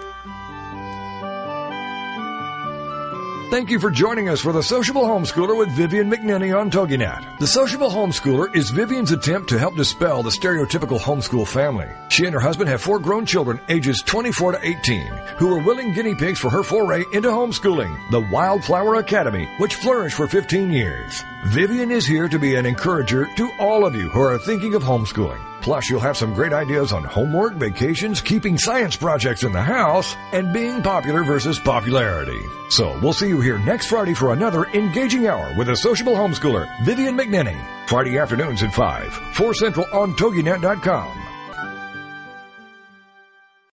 [3.53, 7.38] Thank you for joining us for the Sociable Homeschooler with Vivian McNinney on TogiNet.
[7.38, 11.86] The Sociable Homeschooler is Vivian's attempt to help dispel the stereotypical homeschool family.
[12.09, 15.92] She and her husband have four grown children ages 24 to 18 who are willing
[15.92, 21.22] guinea pigs for her foray into homeschooling, the Wildflower Academy, which flourished for 15 years.
[21.48, 24.82] Vivian is here to be an encourager to all of you who are thinking of
[24.82, 25.51] homeschooling.
[25.62, 30.14] Plus, you'll have some great ideas on homework, vacations, keeping science projects in the house,
[30.32, 32.40] and being popular versus popularity.
[32.68, 36.68] So, we'll see you here next Friday for another engaging hour with a sociable homeschooler,
[36.84, 37.58] Vivian McNinney.
[37.86, 41.31] Friday afternoons at 5, 4 Central on TogiNet.com.